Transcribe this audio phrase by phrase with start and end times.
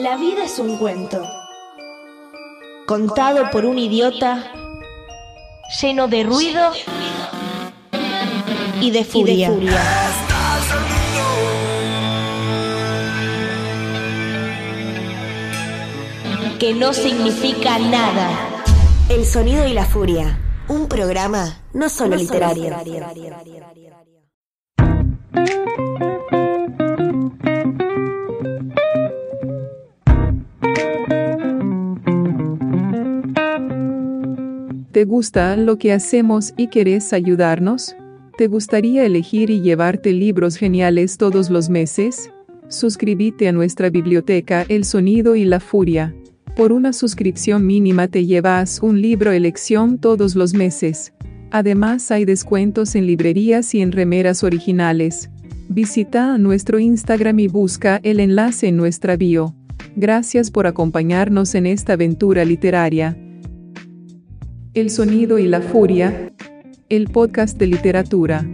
[0.00, 1.22] La vida es un cuento,
[2.86, 4.50] contado por un idiota,
[5.78, 6.72] lleno de ruido
[8.80, 9.50] y de furia.
[16.58, 18.30] Que no significa nada.
[19.10, 20.40] El sonido y la furia.
[20.68, 22.74] Un programa no solo literario.
[34.92, 37.94] ¿Te gusta lo que hacemos y querés ayudarnos?
[38.36, 42.32] ¿Te gustaría elegir y llevarte libros geniales todos los meses?
[42.66, 46.12] Suscríbete a nuestra biblioteca El Sonido y la Furia.
[46.56, 51.12] Por una suscripción mínima te llevas un libro elección todos los meses.
[51.52, 55.30] Además hay descuentos en librerías y en remeras originales.
[55.68, 59.54] Visita nuestro Instagram y busca el enlace en nuestra bio.
[59.94, 63.16] Gracias por acompañarnos en esta aventura literaria.
[64.72, 66.32] El sonido y la furia.
[66.88, 68.46] El podcast de literatura.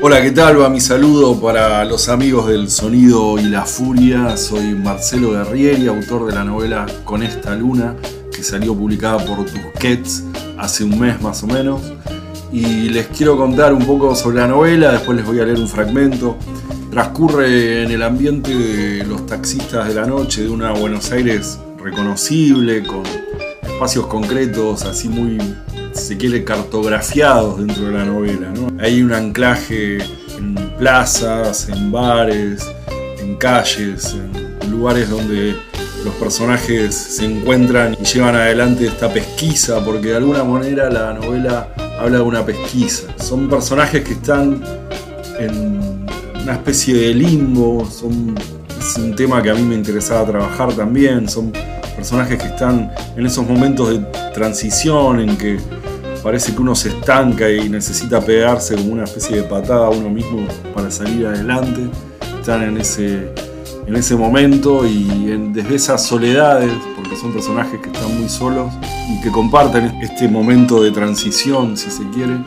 [0.00, 0.58] Hola, ¿qué tal?
[0.62, 4.38] Va mi saludo para los amigos del Sonido y la Furia.
[4.38, 7.96] Soy Marcelo Guerrieri, autor de la novela Con esta luna,
[8.42, 10.24] que salió publicada por Tusquets
[10.58, 11.80] hace un mes más o menos.
[12.50, 15.68] Y les quiero contar un poco sobre la novela, después les voy a leer un
[15.68, 16.36] fragmento.
[16.90, 22.82] Transcurre en el ambiente de los taxistas de la noche de una Buenos Aires reconocible,
[22.82, 23.04] con
[23.62, 25.38] espacios concretos, así muy
[25.92, 28.52] se quiere, cartografiados dentro de la novela.
[28.80, 29.98] Hay un anclaje
[30.36, 32.68] en plazas, en bares,
[33.20, 34.16] en calles,
[34.62, 35.54] en lugares donde
[36.04, 41.68] los personajes se encuentran y llevan adelante esta pesquisa, porque de alguna manera la novela
[41.98, 43.08] habla de una pesquisa.
[43.18, 44.62] Son personajes que están
[45.38, 46.06] en
[46.42, 48.34] una especie de limbo, son,
[48.78, 51.52] es un tema que a mí me interesaba trabajar también, son
[51.94, 53.98] personajes que están en esos momentos de
[54.34, 55.58] transición en que
[56.22, 60.08] parece que uno se estanca y necesita pegarse como una especie de patada a uno
[60.08, 61.88] mismo para salir adelante.
[62.40, 63.32] Están en ese,
[63.86, 65.04] en ese momento y
[65.52, 68.72] desde esas soledades, porque son personajes que están muy solos
[69.10, 72.38] y que comparten este momento de transición, si se quiere,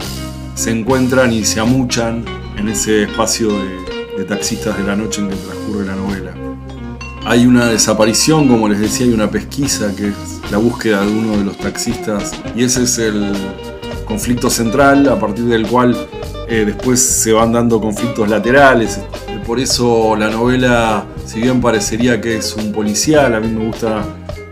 [0.55, 2.23] se encuentran y se amuchan
[2.57, 6.33] en ese espacio de, de taxistas de la noche en que transcurre la novela.
[7.25, 11.37] Hay una desaparición, como les decía, hay una pesquisa que es la búsqueda de uno
[11.37, 13.33] de los taxistas y ese es el
[14.05, 15.95] conflicto central a partir del cual
[16.47, 18.99] eh, después se van dando conflictos laterales.
[19.45, 24.03] Por eso la novela, si bien parecería que es un policial, a mí me gusta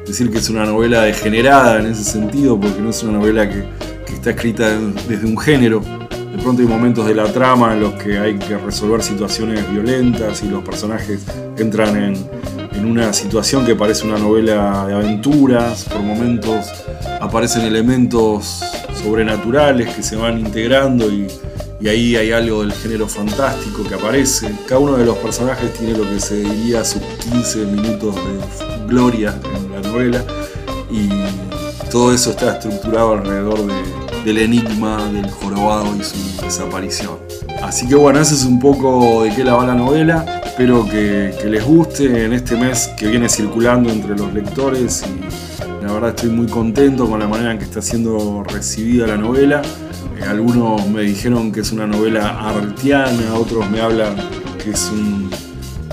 [0.06, 3.66] decir que es una novela degenerada en ese sentido, porque no es una novela que,
[4.06, 4.70] que está escrita
[5.08, 5.82] desde un género.
[5.82, 10.44] De pronto hay momentos de la trama en los que hay que resolver situaciones violentas
[10.44, 11.24] y los personajes
[11.58, 12.16] entran en,
[12.76, 16.68] en una situación que parece una novela de aventuras, por momentos
[17.22, 18.62] aparecen elementos
[19.02, 21.28] sobrenaturales que se van integrando y,
[21.88, 24.50] ahí hay algo del género fantástico que aparece.
[24.68, 29.38] Cada uno de los personajes tiene lo que se diría sus 15 minutos de gloria
[29.54, 30.24] en la novela
[30.90, 31.10] y
[31.92, 33.60] todo eso está estructurado alrededor
[34.24, 37.18] del enigma del jorobado y su desaparición.
[37.62, 40.43] Así que bueno, ese es un poco de qué la va la novela.
[40.54, 45.92] Espero que, les guste en este mes que viene circulando entre los lectores y la
[45.92, 49.64] verdad estoy muy contento con la manera en que está siendo recibida la novela.
[50.16, 54.16] Eh, algunos me dijeron que es una novela artiana, otros me hablan
[54.64, 54.92] que es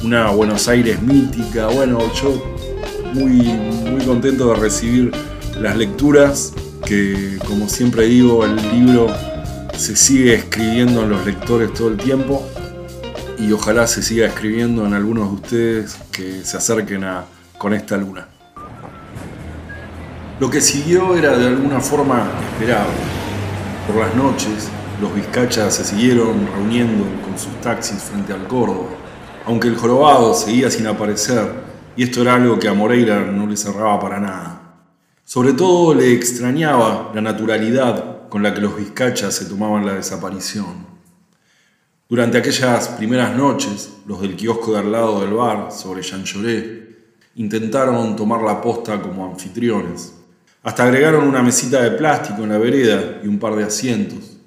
[0.04, 1.69] una Buenos Aires mítica.
[1.69, 2.54] Bueno, yo
[3.15, 5.10] muy, muy contento de recibir
[5.59, 6.53] las lecturas,
[6.84, 9.06] que como siempre digo, el libro
[9.75, 12.46] se sigue escribiendo en los lectores todo el tiempo
[13.40, 17.25] y ojalá se siga escribiendo en algunos de ustedes que se acerquen a
[17.56, 18.26] Con esta luna.
[20.38, 22.88] Lo que siguió era de alguna forma esperado.
[23.87, 28.88] Por las noches, los vizcachas se siguieron reuniendo con sus taxis frente al Córdoba,
[29.44, 31.52] aunque el jorobado seguía sin aparecer,
[31.96, 34.60] y esto era algo que a Moreira no le cerraba para nada.
[35.25, 40.89] Sobre todo le extrañaba la naturalidad con la que los vizcachas se tomaban la desaparición.
[42.10, 46.96] Durante aquellas primeras noches, los del kiosco de al lado del bar, sobre Chanchoré,
[47.36, 50.14] intentaron tomar la posta como anfitriones.
[50.64, 54.38] Hasta agregaron una mesita de plástico en la vereda y un par de asientos.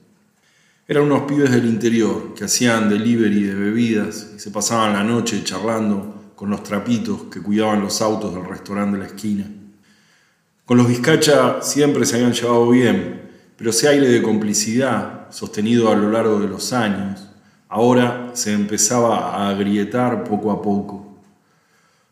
[0.86, 5.42] Eran unos pibes del interior que hacían delivery de bebidas y se pasaban la noche
[5.46, 9.50] charlando con los trapitos que cuidaban los autos del restaurante de la esquina.
[10.66, 13.22] Con los Vizcacha siempre se habían llevado bien,
[13.56, 17.23] pero ese aire de complicidad, sostenido a lo largo de los años,
[17.74, 21.18] ahora se empezaba a agrietar poco a poco.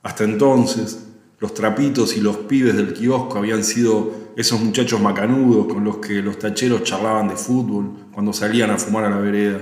[0.02, 1.08] Hasta entonces,
[1.40, 6.14] los trapitos y los pibes del kiosco habían sido esos muchachos macanudos con los que
[6.24, 9.60] los tacheros charlaban de fútbol cuando salían a fumar a la vereda.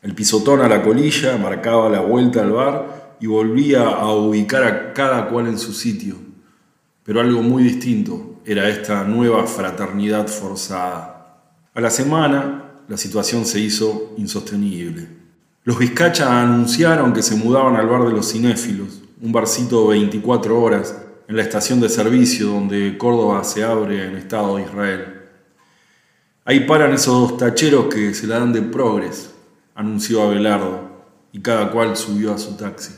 [0.00, 4.92] El pisotón a la colilla marcaba la vuelta al bar y volvía a ubicar a
[4.92, 6.14] cada cual en su sitio.
[7.02, 11.42] Pero algo muy distinto era esta nueva fraternidad forzada.
[11.74, 12.59] A la semana,
[12.90, 15.06] la situación se hizo insostenible.
[15.62, 20.96] Los Vizcacha anunciaron que se mudaban al bar de los cinéfilos, un barcito 24 horas
[21.28, 25.20] en la estación de servicio donde Córdoba se abre en Estado de Israel.
[26.44, 29.30] Ahí paran esos tacheros que se la dan de progres,
[29.76, 30.90] anunció Abelardo,
[31.30, 32.92] y cada cual subió a su taxi.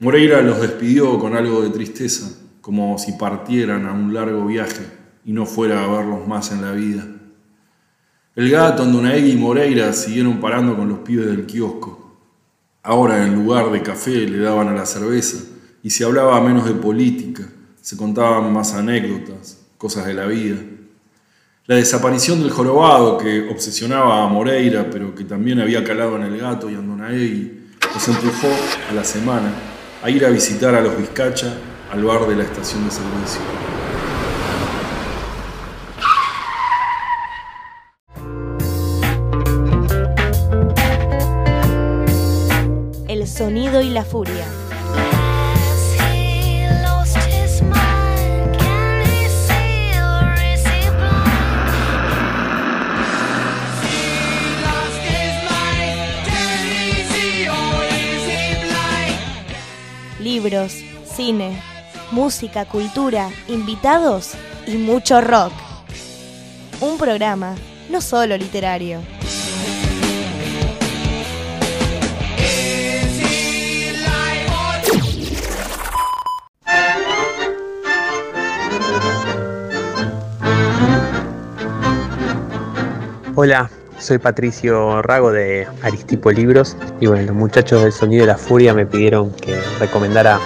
[0.00, 4.84] Moreira los despidió con algo de tristeza, como si partieran a un largo viaje
[5.24, 7.06] y no fuera a verlos más en la vida.
[8.34, 12.16] El gato, Andonaegui y Moreira siguieron parando con los pibes del kiosco.
[12.82, 15.36] Ahora en lugar de café le daban a la cerveza
[15.82, 17.46] y se hablaba menos de política,
[17.82, 20.56] se contaban más anécdotas, cosas de la vida.
[21.66, 26.38] La desaparición del jorobado que obsesionaba a Moreira, pero que también había calado en el
[26.38, 28.48] gato y Andonaegui, los empujó
[28.90, 29.52] a la semana
[30.02, 31.52] a ir a visitar a los Vizcacha
[31.92, 33.61] al bar de la estación de servicio.
[43.80, 44.44] Y la furia.
[60.20, 60.74] Libros,
[61.06, 61.62] cine,
[62.10, 64.32] música, cultura, invitados
[64.66, 65.52] y mucho rock.
[66.82, 67.54] Un programa
[67.88, 69.00] no solo literario.
[83.44, 83.68] Hola,
[83.98, 88.72] soy Patricio Rago de Aristipo Libros y bueno, los muchachos del Sonido de la Furia
[88.72, 90.38] me pidieron que recomendara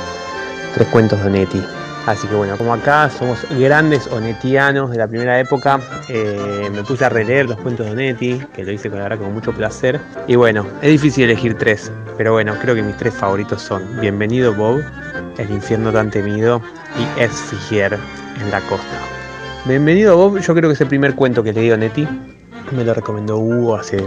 [0.73, 1.63] tres cuentos de Onetti.
[2.07, 5.79] Así que bueno, como acá somos grandes onetianos de la primera época,
[6.09, 9.19] eh, me puse a releer los cuentos de Onetti, que lo hice con, la verdad
[9.19, 10.01] con mucho placer.
[10.27, 14.55] Y bueno, es difícil elegir tres, pero bueno, creo que mis tres favoritos son Bienvenido
[14.55, 14.83] Bob,
[15.37, 16.63] El infierno tan temido
[16.99, 17.99] y Esfigier
[18.41, 18.97] en la costa.
[19.67, 22.09] Bienvenido Bob, yo creo que es el primer cuento que leí Onetti.
[22.73, 23.99] Me lo recomendó Hugo hace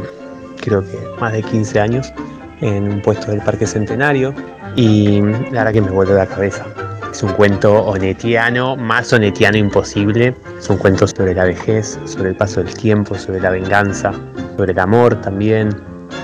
[0.61, 2.13] creo que más de 15 años
[2.61, 4.33] en un puesto del Parque Centenario
[4.75, 5.21] y
[5.51, 6.65] la verdad que me vuelve la cabeza.
[7.11, 10.35] Es un cuento onetiano, más onetiano imposible.
[10.57, 14.13] Es un cuento sobre la vejez, sobre el paso del tiempo, sobre la venganza,
[14.55, 15.69] sobre el amor también.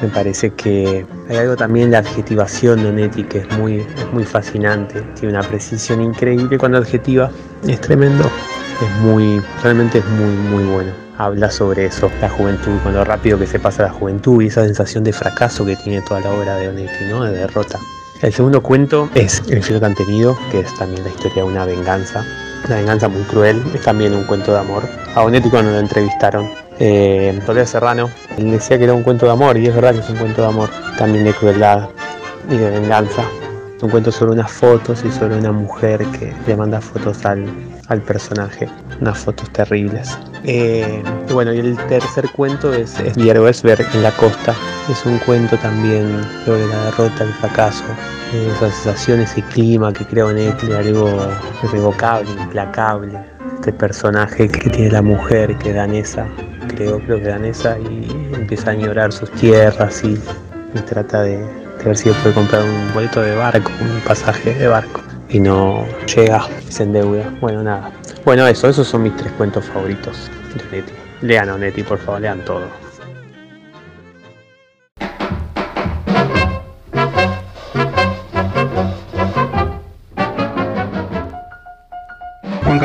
[0.01, 4.25] Me parece que hay algo también la adjetivación de Onetti que es muy, es muy
[4.25, 5.01] fascinante.
[5.19, 7.31] Tiene una precisión increíble cuando adjetiva.
[7.67, 8.29] Es tremendo.
[8.81, 10.91] Es muy, realmente es muy, muy bueno.
[11.17, 14.65] Habla sobre eso, la juventud, con lo rápido que se pasa la juventud y esa
[14.65, 17.23] sensación de fracaso que tiene toda la obra de Onetti, ¿no?
[17.23, 17.79] De derrota.
[18.21, 21.65] El segundo cuento es El infierno tan temido, que es también la historia de una
[21.65, 22.25] venganza.
[22.65, 24.83] Una venganza muy cruel, es también un cuento de amor.
[25.15, 29.31] A Onetti cuando lo entrevistaron, eh, Toledo Serrano, él decía que era un cuento de
[29.31, 31.87] amor, y es verdad que es un cuento de amor, también de crueldad
[32.49, 33.23] y de venganza.
[33.81, 37.45] Un cuento sobre unas fotos y sobre una mujer que le manda fotos al,
[37.87, 38.67] al personaje,
[38.99, 40.17] unas fotos terribles.
[40.43, 44.53] Eh, bueno, y el tercer cuento es, es Esberg en la costa.
[44.89, 47.83] Es un cuento también sobre la derrota, el fracaso,
[48.33, 51.27] eh, esas sensaciones y clima que crea Onetti, algo
[51.63, 53.19] irrevocable, implacable.
[53.55, 56.27] Este personaje que tiene la mujer, que es danesa,
[56.67, 60.19] creo, creo que danesa, y empieza a añorar sus tierras y,
[60.75, 64.67] y trata de, de ver si puede comprar un boleto de barco, un pasaje de
[64.67, 65.04] barco
[65.35, 67.29] y no llega, se endeuda.
[67.41, 67.91] Bueno, nada.
[68.23, 70.93] Bueno, eso, esos son mis tres cuentos favoritos de Onetti.
[71.23, 72.84] Lean a Onetti, por favor, lean todo.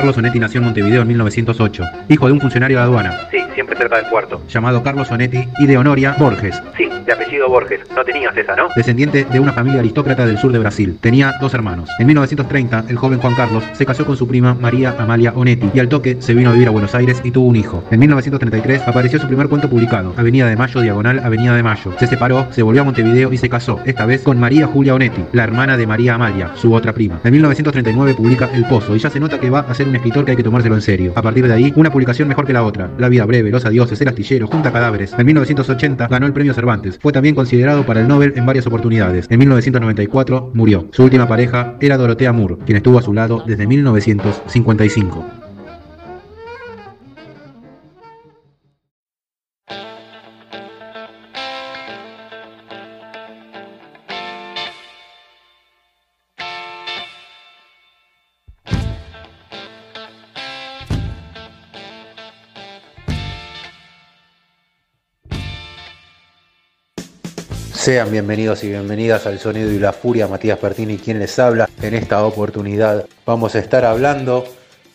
[0.01, 3.29] Carlos Onetti nació en Montevideo en 1908, hijo de un funcionario de aduana.
[3.31, 4.41] Sí, siempre cerca del puerto.
[4.49, 6.63] Llamado Carlos Onetti y de Honoria Borges.
[6.79, 7.81] Sí, de apellido Borges.
[7.95, 8.69] No tenías esa, ¿no?
[8.75, 10.97] Descendiente de una familia aristócrata del sur de Brasil.
[11.03, 11.91] Tenía dos hermanos.
[11.99, 15.81] En 1930, el joven Juan Carlos se casó con su prima María Amalia Onetti y
[15.81, 17.85] al toque se vino a vivir a Buenos Aires y tuvo un hijo.
[17.91, 21.93] En 1933 apareció su primer cuento publicado, Avenida de Mayo, Diagonal, Avenida de Mayo.
[21.99, 25.27] Se separó, se volvió a Montevideo y se casó, esta vez con María Julia Onetti,
[25.33, 27.21] la hermana de María Amalia, su otra prima.
[27.23, 30.25] En 1939 publica El Pozo y ya se nota que va a ser un escritor
[30.25, 31.13] que hay que tomárselo en serio.
[31.17, 32.91] A partir de ahí, una publicación mejor que la otra.
[32.99, 35.15] La vida breve, Los adioses, El astillero, Junta cadáveres.
[35.19, 36.99] En 1980 ganó el premio Cervantes.
[37.01, 39.27] Fue también considerado para el Nobel en varias oportunidades.
[39.29, 40.87] En 1994 murió.
[40.93, 45.40] Su última pareja era Dorotea Moore, quien estuvo a su lado desde 1955.
[67.81, 71.67] Sean bienvenidos y bienvenidas al Sonido y la Furia, Matías Pertini quien les habla.
[71.81, 74.45] En esta oportunidad vamos a estar hablando,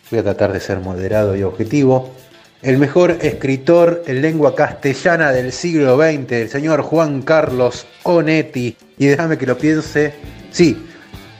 [0.08, 2.14] voy a tratar de ser moderado y objetivo,
[2.62, 8.76] el mejor escritor en lengua castellana del siglo XX, el señor Juan Carlos Onetti.
[8.98, 10.14] Y déjame que lo piense,
[10.52, 10.86] sí,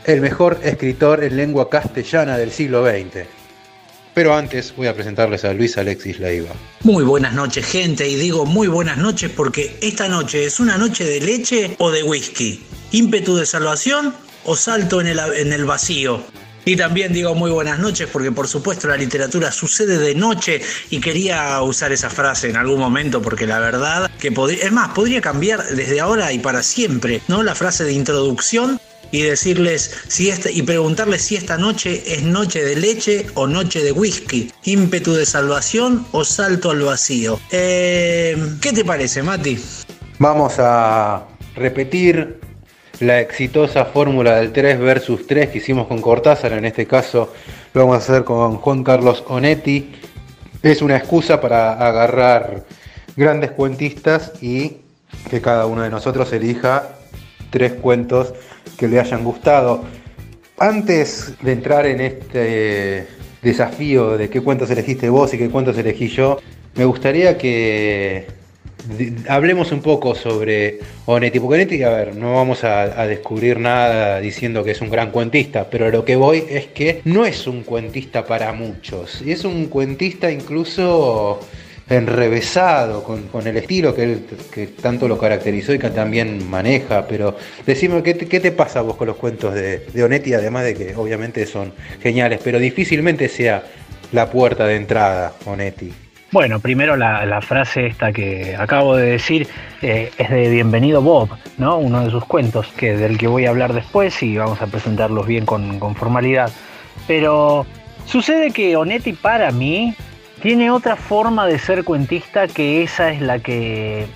[0.05, 3.36] el mejor escritor en lengua castellana del siglo XX.
[4.17, 6.55] Pero antes voy a presentarles a Luis Alexis Leiva.
[6.85, 11.05] Muy buenas noches, gente, y digo muy buenas noches porque esta noche es una noche
[11.05, 16.25] de leche o de whisky, ímpetu de salvación o salto en el, en el vacío.
[16.65, 20.99] Y también digo muy buenas noches porque por supuesto la literatura sucede de noche y
[20.99, 25.21] quería usar esa frase en algún momento porque la verdad que podría, es más, podría
[25.21, 27.43] cambiar desde ahora y para siempre, ¿no?
[27.43, 32.65] La frase de introducción y decirles si esta, y preguntarles si esta noche es noche
[32.65, 37.39] de leche o noche de whisky, ímpetu de salvación o salto al vacío.
[37.51, 39.59] Eh, ¿Qué te parece, Mati?
[40.19, 42.41] Vamos a repetir
[43.01, 47.33] la exitosa fórmula del 3 versus 3 que hicimos con Cortázar, en este caso
[47.75, 49.93] lo vamos a hacer con Juan Carlos Onetti.
[50.63, 52.65] Es una excusa para agarrar
[53.17, 54.79] grandes cuentistas y
[55.29, 56.97] que cada uno de nosotros elija
[57.51, 58.33] tres cuentos
[58.77, 59.85] que le hayan gustado.
[60.59, 63.07] Antes de entrar en este
[63.43, 66.39] desafío de qué cuentos elegiste vos y qué cuentos elegí yo,
[66.75, 68.27] me gustaría que
[69.29, 71.41] hablemos un poco sobre Onetti.
[71.41, 75.69] Porque a ver, no vamos a, a, descubrir nada diciendo que es un gran cuentista,
[75.71, 79.23] pero lo que voy es que no es un cuentista para muchos.
[79.23, 81.41] Y es un cuentista incluso
[81.89, 84.19] enrevesado con, con, el estilo que
[84.53, 88.81] que tanto lo caracterizó y que también maneja, pero decime, ¿qué te, qué te pasa
[88.81, 90.35] vos con los cuentos de, de, Onetti?
[90.35, 93.63] Además de que obviamente son geniales, pero difícilmente sea
[94.13, 95.93] la puerta de entrada, Onetti.
[96.33, 99.47] Bueno, primero la, la frase esta que acabo de decir
[99.81, 101.79] eh, es de Bienvenido Bob, ¿no?
[101.79, 105.27] Uno de sus cuentos, que del que voy a hablar después y vamos a presentarlos
[105.27, 106.51] bien con, con formalidad.
[107.07, 107.65] Pero
[108.07, 109.95] sucede que Onetti para mí
[110.47, 114.07] tiene otra forma de ser cuentista que esa es la que,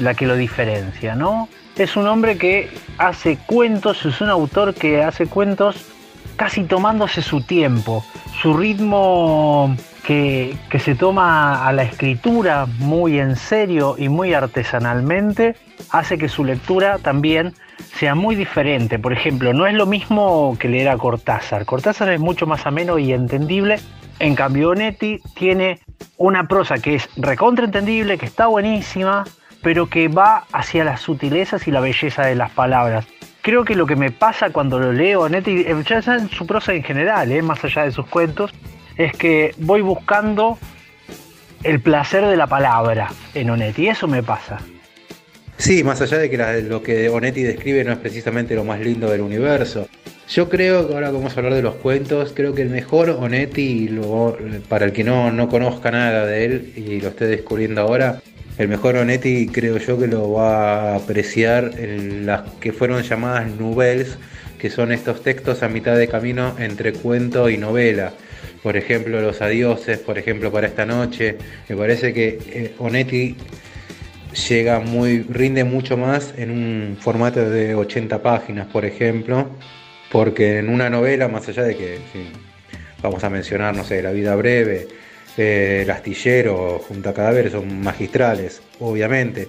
[0.00, 1.48] la que lo diferencia, ¿no?
[1.76, 5.86] Es un hombre que hace cuentos, es un autor que hace cuentos
[6.34, 8.04] casi tomándose su tiempo,
[8.42, 15.54] su ritmo que, que, se toma a la escritura muy en serio y muy artesanalmente,
[15.90, 17.54] hace que su lectura también
[17.96, 18.98] sea muy diferente.
[18.98, 21.64] Por ejemplo, no es lo mismo que leer a Cortázar.
[21.64, 23.78] Cortázar es mucho más ameno y entendible
[24.20, 25.80] en cambio, Onetti tiene
[26.18, 29.24] una prosa que es recontraentendible, que está buenísima,
[29.62, 33.06] pero que va hacia las sutilezas y la belleza de las palabras.
[33.42, 36.74] Creo que lo que me pasa cuando lo leo Onetti, eh, ya en su prosa
[36.74, 38.52] en general, eh, más allá de sus cuentos,
[38.96, 40.58] es que voy buscando
[41.62, 43.88] el placer de la palabra en Onetti.
[43.88, 44.58] Eso me pasa.
[45.56, 49.10] Sí, más allá de que lo que Onetti describe no es precisamente lo más lindo
[49.10, 49.88] del universo.
[50.30, 53.90] Yo creo que ahora vamos a hablar de los cuentos, creo que el mejor Onetti,
[54.68, 58.22] para el que no, no conozca nada de él y lo esté descubriendo ahora,
[58.56, 63.50] el mejor Onetti creo yo que lo va a apreciar en las que fueron llamadas
[63.58, 64.18] nouvelles,
[64.60, 68.12] que son estos textos a mitad de camino entre cuento y novela.
[68.62, 71.38] Por ejemplo, Los Adioses, por ejemplo, para esta noche.
[71.68, 73.34] Me parece que eh, Onetti
[74.48, 79.50] llega muy, rinde mucho más en un formato de 80 páginas, por ejemplo
[80.10, 81.98] porque en una novela, más allá de que
[83.02, 84.88] vamos a mencionar, no sé, La vida breve,
[85.36, 89.48] eh, El astillero, Junta cadáveres, son magistrales, obviamente,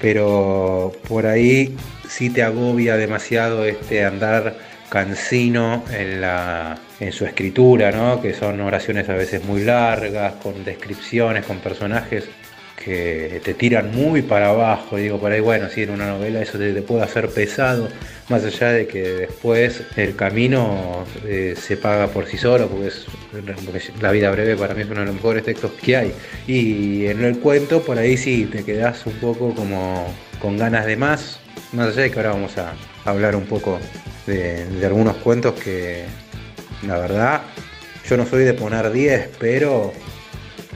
[0.00, 1.76] pero por ahí
[2.08, 4.56] sí te agobia demasiado este andar
[4.88, 8.22] cansino en, la, en su escritura, ¿no?
[8.22, 12.28] que son oraciones a veces muy largas, con descripciones, con personajes
[12.82, 14.96] que te tiran muy para abajo.
[14.96, 17.88] Digo, por ahí, bueno, si en una novela eso te, puede hacer pesado,
[18.28, 23.06] más allá de que después el camino eh, se paga por sí solo, porque, es,
[24.00, 26.12] la vida breve para mí es uno de los mejores textos que hay.
[26.46, 30.06] Y en el cuento, por ahí sí te quedas un poco como
[30.40, 31.40] con ganas de más,
[31.72, 33.80] más allá de que ahora vamos a hablar un poco
[34.26, 36.04] de, de algunos cuentos que,
[36.86, 37.42] la verdad,
[38.08, 39.92] yo no soy de poner 10, pero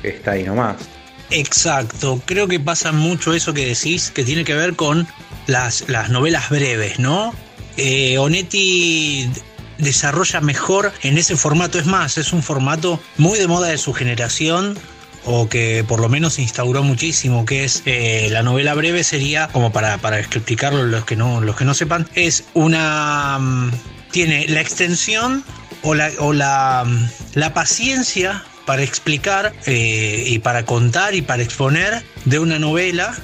[0.03, 0.92] está ahí nomás.
[1.35, 5.09] Exacto, creo que pasa mucho eso que decís, que tiene que ver con
[5.47, 7.35] las, las novelas breves, ¿no?
[7.79, 9.31] Eh, Onetti
[9.79, 13.95] desarrolla mejor en ese formato, es más, es un formato muy de moda de su
[13.95, 14.79] generación,
[15.25, 19.49] o que por lo menos se instauró muchísimo, que es eh, la novela breve sería,
[19.49, 23.39] como para, para explicarlo los que no, los que no sepan, es una...
[23.41, 23.71] Mm,
[24.11, 25.43] tiene la extensión
[25.81, 27.09] o la, o la, mm,
[27.39, 33.15] la paciencia para explicar eh, y para contar y para exponer de una novela,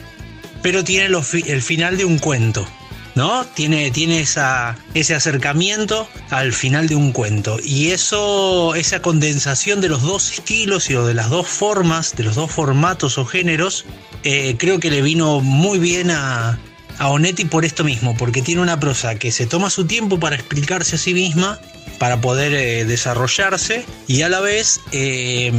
[0.62, 1.06] pero tiene
[1.46, 2.66] el final de un cuento.
[3.14, 3.44] ¿No?
[3.46, 7.58] Tiene, tiene ese acercamiento al final de un cuento.
[7.64, 12.36] Y eso, esa condensación de los dos estilos y de las dos formas, de los
[12.36, 13.86] dos formatos o géneros,
[14.22, 16.60] eh, creo que le vino muy bien a,
[16.98, 20.36] a Onetti por esto mismo, porque tiene una prosa que se toma su tiempo para
[20.36, 21.58] explicarse a sí misma
[21.98, 25.52] para poder eh, desarrollarse y a la vez eh,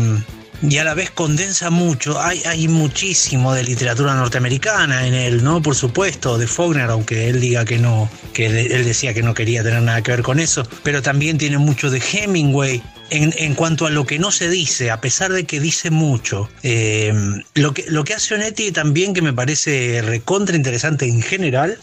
[0.62, 2.19] y a la vez condensa mucho.
[2.19, 5.62] Hay, hay muchísimo de literatura norteamericana en él, ¿no?
[5.62, 9.63] Por supuesto, de Faulkner, aunque él diga que no, que él decía que no quería
[9.63, 12.81] tener nada que ver con eso, pero también tiene mucho de Hemingway.
[13.12, 17.12] En, cuanto a lo que no se dice, a pesar de que dice mucho, eh,
[17.55, 21.79] lo, que, lo que hace Onetti también que me parece recontra interesante en general,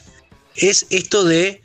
[0.54, 1.62] es esto de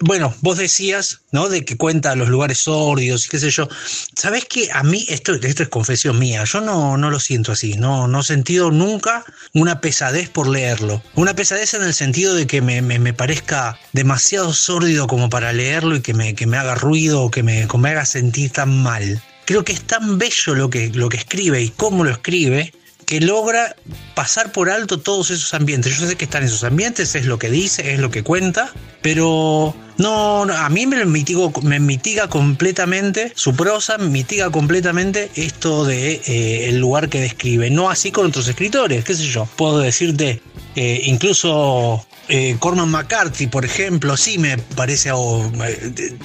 [0.00, 1.48] bueno, vos decías, ¿no?
[1.48, 3.68] De que cuenta los lugares sórdidos y qué sé yo.
[4.14, 7.74] ¿Sabés que a mí, esto, esto es confesión mía, yo no, no lo siento así,
[7.74, 9.24] no, no he sentido nunca
[9.54, 11.02] una pesadez por leerlo.
[11.14, 15.96] Una pesadez en el sentido de que me, me, parezca demasiado sórdido como para leerlo
[15.96, 18.82] y que me, que me haga ruido o que me, que me haga sentir tan
[18.82, 19.22] mal.
[19.46, 22.72] Creo que es tan bello lo que, lo que escribe y cómo lo escribe,
[23.06, 23.76] que logra
[24.14, 25.96] pasar por alto todos esos ambientes.
[25.96, 29.74] Yo sé que están esos ambientes, es lo que dice, es lo que cuenta, pero
[29.96, 36.68] no, a mí me mitigo, me mitiga completamente su prosa, mitiga completamente esto de eh,
[36.68, 37.70] el lugar que describe.
[37.70, 39.46] No así con otros escritores, qué sé yo.
[39.54, 40.42] Puedo decirte,
[40.74, 45.12] eh, incluso eh, Corman McCarthy, por ejemplo, sí me parece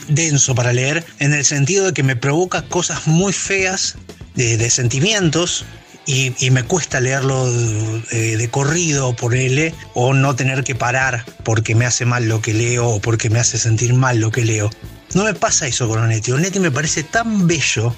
[0.08, 3.98] denso para leer, en el sentido de que me provoca cosas muy feas
[4.34, 5.66] de sentimientos
[6.06, 11.86] y, me cuesta leerlo de, de corrido, él o no tener que parar porque me
[11.86, 14.70] hace mal lo que leo o porque me hace sentir mal lo que leo.
[15.14, 16.32] No me pasa eso con Onetti.
[16.32, 17.94] Onetti me parece tan bello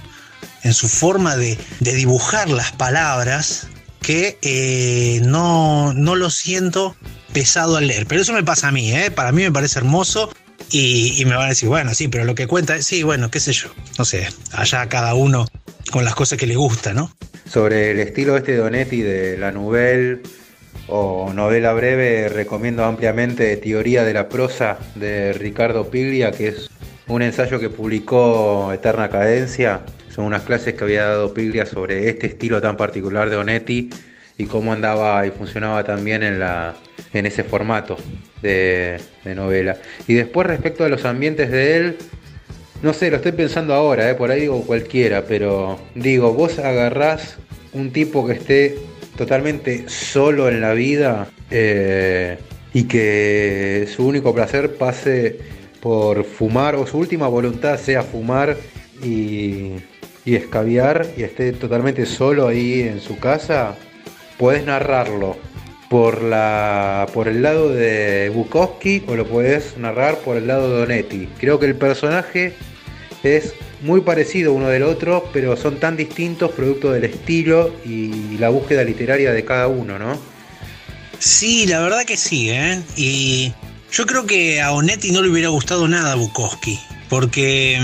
[0.63, 3.67] en su forma de, dibujar las palabras
[4.01, 6.95] que eh, no, no lo siento
[7.31, 8.05] pesado al leer.
[8.07, 9.11] Pero eso me pasa a mí, ¿eh?
[9.11, 10.29] para mí me parece hermoso
[10.71, 13.39] y, y, me van a decir, bueno, sí, pero lo que cuenta, sí, bueno, qué
[13.39, 15.47] sé yo, no sé, allá cada uno
[15.91, 17.13] con las cosas que le gusta, ¿no?
[17.53, 20.21] Sobre el estilo este de Donetti de la nouvelle
[20.87, 26.71] o novela breve, recomiendo ampliamente Teoría de la prosa de Ricardo Piglia, que es
[27.07, 29.81] un ensayo que publicó Eterna Cadencia.
[30.09, 33.91] Son unas clases que había dado Piglia sobre este estilo tan particular de Onetti
[34.35, 36.73] y cómo andaba y funcionaba también en, la,
[37.13, 37.97] en ese formato
[38.41, 39.77] de, de novela.
[40.07, 41.97] Y después respecto a los ambientes de él,
[42.83, 47.37] no sé, lo estoy pensando ahora, eh, por ahí digo cualquiera, pero digo, vos agarrás
[47.71, 48.77] un tipo que esté
[49.15, 52.37] totalmente solo en la vida eh,
[52.73, 55.39] y que su único placer pase
[55.79, 58.57] por fumar o su última voluntad sea fumar
[59.01, 59.71] y,
[60.25, 63.77] y escabiar y esté totalmente solo ahí en su casa,
[64.37, 65.37] puedes narrarlo
[65.89, 70.79] por, la, por el lado de Bukowski o lo puedes narrar por el lado de
[70.79, 71.29] Donetti.
[71.39, 72.53] Creo que el personaje
[73.23, 78.49] es muy parecido uno del otro, pero son tan distintos producto del estilo y la
[78.49, 80.17] búsqueda literaria de cada uno, ¿no?
[81.19, 82.81] Sí, la verdad que sí, ¿eh?
[82.97, 83.53] Y
[83.91, 87.79] yo creo que a Onetti no le hubiera gustado nada Bukowski, porque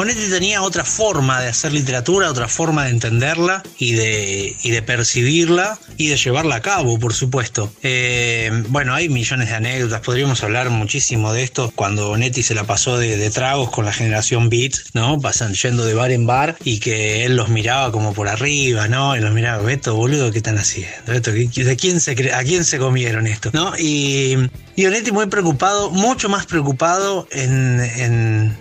[0.00, 4.70] mm, Onetti tenía otra forma de hacer literatura, otra forma de entenderla y de, y
[4.70, 7.72] de percibirla y de llevarla a cabo, por supuesto.
[7.82, 12.64] Eh, bueno, hay millones de anécdotas, podríamos hablar muchísimo de esto cuando Onetti se la
[12.64, 15.20] pasó de, tragos con la generación Beat, ¿no?
[15.20, 19.16] Pasan yendo de bar en bar y que él los miraba como por arriba, ¿no?
[19.16, 21.12] Y los miraba, Beto, boludo, ¿qué están haciendo?
[21.12, 23.50] ¿de quién se ¿a quién se comieron esto?
[23.52, 23.72] ¿No?
[23.78, 24.36] Y,
[24.74, 28.56] y Onetti muy preocupado, mucho más preocupado en,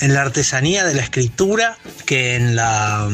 [0.00, 1.76] en la artesanía de la escritura
[2.06, 3.08] que en la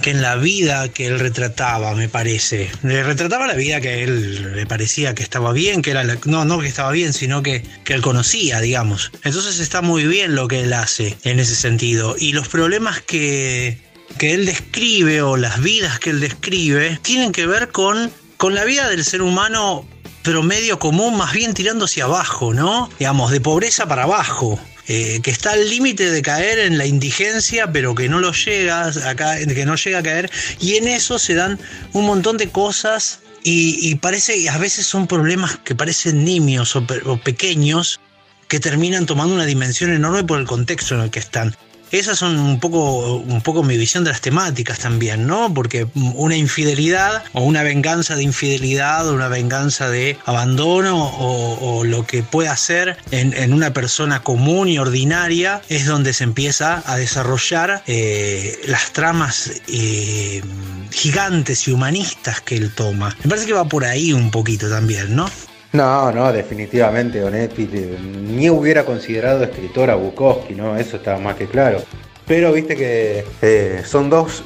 [0.00, 2.70] que en la vida que él retrataba, me parece.
[2.82, 6.58] Le retrataba la vida que él le parecía que estaba bien, que era no, no
[6.58, 9.12] que estaba bien, sino que, que él conocía, digamos.
[9.22, 12.16] Entonces está muy bien lo que él hace en ese sentido.
[12.18, 13.78] Y los problemas que,
[14.18, 18.64] que él describe o las vidas que él describe tienen que ver con, con la
[18.64, 19.88] vida del ser humano
[20.22, 22.90] promedio común, más bien tirando hacia abajo, ¿no?
[22.98, 24.58] Digamos, de pobreza para abajo.
[24.86, 28.86] Eh, que está al límite de caer en la indigencia, pero que no lo llega
[28.88, 31.58] a que no llega a caer, y en eso se dan
[31.94, 36.86] un montón de cosas y, parece, a veces son problemas que parecen nimios o
[37.22, 38.00] pequeños
[38.48, 41.54] que terminan tomando una dimensión enorme por el contexto en el que están.
[41.94, 45.54] Esas son un poco, un poco mi visión de las temáticas también, ¿no?
[45.54, 52.04] Porque una infidelidad o una venganza de infidelidad o una venganza de abandono o, lo
[52.04, 57.84] que pueda ser en, una persona común y ordinaria es donde se empieza a desarrollar
[57.86, 60.42] eh, las tramas eh,
[60.90, 63.16] gigantes y humanistas que él toma.
[63.22, 65.30] Me parece que va por ahí un poquito también, ¿no?
[65.74, 70.76] No, no, definitivamente Onetti ni hubiera considerado escritor a Bukowski, ¿no?
[70.76, 71.82] Eso estaba más que claro.
[72.28, 74.44] Pero viste que eh, son dos,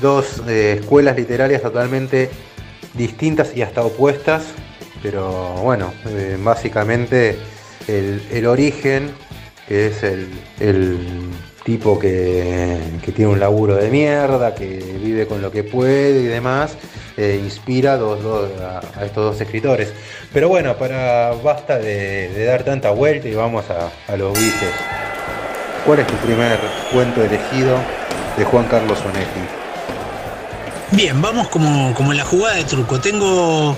[0.00, 2.30] dos eh, escuelas literarias totalmente
[2.94, 4.44] distintas y hasta opuestas,
[5.02, 7.36] pero bueno, eh, básicamente
[7.88, 9.10] el, origen,
[9.66, 10.28] que es el,
[11.68, 12.78] tipo que,
[13.14, 16.78] tiene un laburo de mierda, que vive con lo que puede y demás,
[17.18, 19.92] inspira a, estos dos escritores.
[20.32, 24.72] Pero bueno, para basta de, dar tanta vuelta y vamos a, los biches.
[25.84, 26.58] ¿Cuál es tu primer
[26.90, 27.76] cuento elegido
[28.38, 29.40] de Juan Carlos Onetti?
[30.92, 32.98] Bien, vamos como, como en la jugada de truco.
[32.98, 33.76] Tengo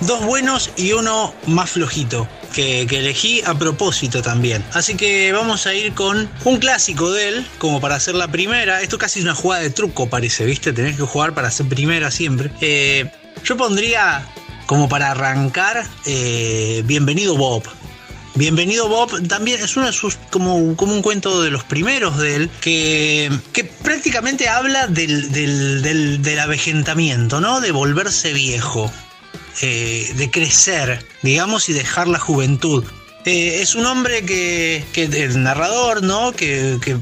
[0.00, 2.28] dos buenos y uno más flojito.
[2.54, 4.64] Que, elegí a propósito también.
[4.72, 8.82] Así que vamos a ir con un clásico de él, como para hacer la primera.
[8.82, 10.72] Esto casi es una jugada de truco, parece, ¿viste?
[10.72, 12.50] Tenés que jugar para ser primera siempre.
[12.60, 13.10] Eh,
[13.44, 14.26] yo pondría
[14.66, 17.62] como para arrancar, eh, Bienvenido Bob.
[18.34, 22.36] Bienvenido Bob también es uno de sus, como, como un cuento de los primeros de
[22.36, 27.60] él, que, que prácticamente habla del, del, avejentamiento, ¿no?
[27.60, 28.92] De volverse viejo,
[29.62, 32.84] eh, de crecer, digamos, y dejar la juventud.
[33.24, 36.32] Eh, es un hombre que, que el narrador, ¿no?
[36.32, 36.96] Que, que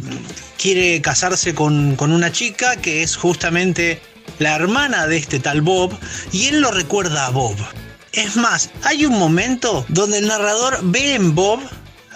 [0.58, 4.00] quiere casarse con, con una chica que es justamente
[4.38, 5.96] la hermana de este tal Bob,
[6.32, 7.56] y él lo recuerda a Bob.
[8.12, 11.60] Es más, hay un momento donde el narrador ve en Bob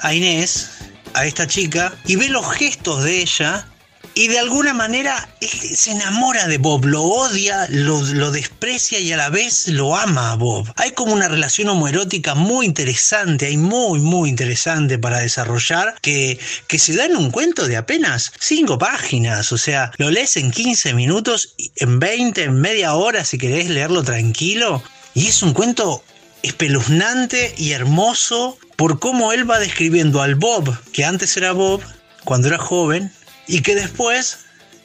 [0.02, 0.70] a Inés,
[1.14, 3.69] a esta chica, y ve los gestos de ella
[4.14, 9.30] y de alguna manera se enamora de Bob, lo odia, lo, desprecia y a la
[9.30, 10.72] vez lo ama a Bob.
[10.76, 16.78] Hay como una relación homoerótica muy interesante, hay muy, muy interesante para desarrollar, que, que
[16.78, 19.52] se da en un cuento de apenas 5 páginas.
[19.52, 24.02] O sea, lo lees en 15 minutos, en 20, en media hora si querés leerlo
[24.02, 24.82] tranquilo.
[25.14, 26.02] Y es un cuento
[26.42, 31.82] espeluznante y hermoso por cómo él va describiendo al Bob, que antes era Bob,
[32.24, 33.12] cuando era joven,
[33.46, 34.38] y que después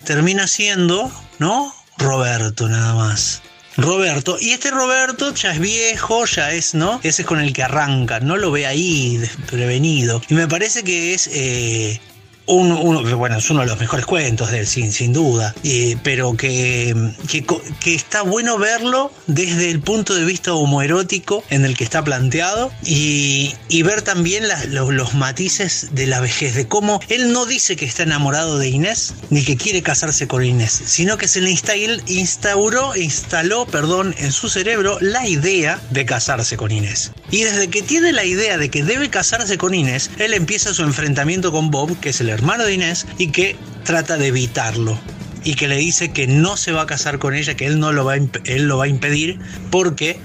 [0.03, 1.73] termina siendo, ¿no?
[1.97, 3.41] Roberto nada más.
[3.77, 6.99] Roberto, y este Roberto ya es viejo, ya es, ¿no?
[7.03, 10.21] Ese es con el que arranca, no lo ve ahí desprevenido.
[10.29, 11.99] Y me parece que es eh,
[12.47, 16.35] uno, bueno, es uno de los mejores cuentos de él, sin, sin duda, eh, pero
[16.35, 16.95] que,
[17.27, 22.71] que, está bueno verlo desde el punto de vista homoerótico en el que está planteado
[22.83, 23.53] y,
[23.85, 28.57] ver también los, matices de la vejez, de cómo él no dice que está enamorado
[28.57, 34.15] de Inés ni que quiere casarse con Inés, sino que se le instauró, instaló perdón,
[34.17, 37.11] en su cerebro la idea de casarse con Inés.
[37.29, 40.81] Y desde que tiene la idea de que debe casarse con Inés, él empieza su
[40.83, 44.97] enfrentamiento con Bob, que es el hermano de Inés y que trata de evitarlo
[45.43, 47.91] y que le dice que no se va a casar con ella, que él no
[47.91, 49.39] lo va a, él lo va a impedir
[49.71, 50.19] porque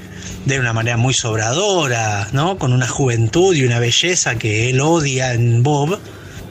[0.46, 2.58] de una manera muy sobradora, ¿no?
[2.58, 5.98] Con una juventud y una belleza que él odia en Bob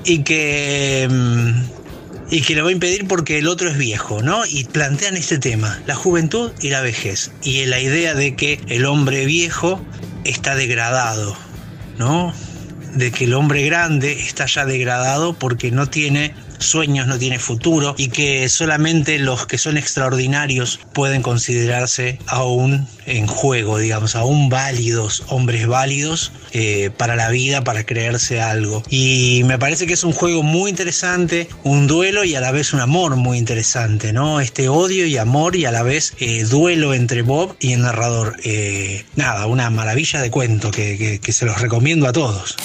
[0.05, 1.79] y que mm,
[2.31, 4.45] y que le va a impedir porque el otro es viejo, ¿no?
[4.45, 8.85] Y plantean este tema, la juventud y la vejez y la idea de que el
[8.85, 9.81] hombre viejo
[10.25, 11.35] está degradado,
[11.97, 12.33] ¿no?
[12.93, 17.95] De que el hombre grande está ya degradado porque no tiene sueños no tiene futuro
[17.97, 25.23] y que solamente los que son extraordinarios pueden considerarse aún en juego, digamos, aún válidos,
[25.29, 28.83] hombres válidos eh, para la vida, para creerse algo.
[28.89, 32.73] Y me parece que es un juego muy interesante, un duelo y a la vez
[32.73, 34.39] un amor muy interesante, ¿no?
[34.39, 38.35] Este odio y amor y a la vez eh, duelo entre Bob y el narrador.
[38.43, 42.57] Eh, nada, una maravilla de cuento que, que se los recomiendo a todos.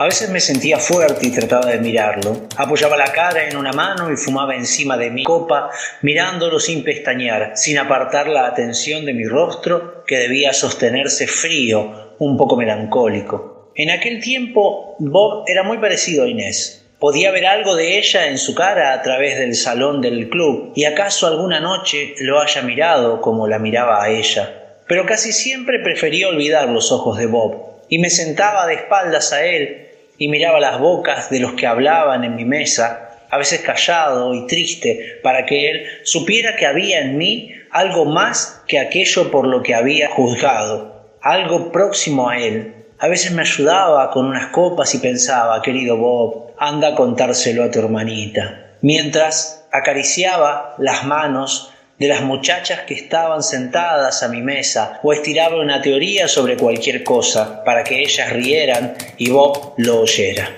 [0.00, 2.42] A veces me sentía fuerte y trataba de mirarlo.
[2.56, 5.70] Apoyaba la cara en una mano y fumaba encima de mi copa,
[6.02, 12.36] mirándolo sin pestañear, sin apartar la atención de mi rostro, que debía sostenerse frío, un
[12.36, 13.72] poco melancólico.
[13.74, 16.86] En aquel tiempo, Bob era muy parecido a Inés.
[17.00, 20.84] Podía ver algo de ella en su cara a través del salón del club, y
[20.84, 24.76] acaso alguna noche lo haya mirado como la miraba a ella.
[24.86, 29.44] Pero casi siempre prefería olvidar los ojos de Bob, y me sentaba de espaldas a
[29.44, 29.86] él
[30.18, 34.46] y miraba las bocas de los que hablaban en mi mesa, a veces callado y
[34.46, 39.62] triste, para que él supiera que había en mí algo más que aquello por lo
[39.62, 42.74] que había juzgado, algo próximo a él.
[42.98, 47.70] A veces me ayudaba con unas copas y pensaba, querido Bob, anda a contárselo a
[47.70, 48.72] tu hermanita.
[48.80, 55.60] Mientras acariciaba las manos de las muchachas que estaban sentadas a mi mesa o estiraba
[55.60, 60.48] una teoría sobre cualquier cosa para que ellas rieran y Bob lo oyera.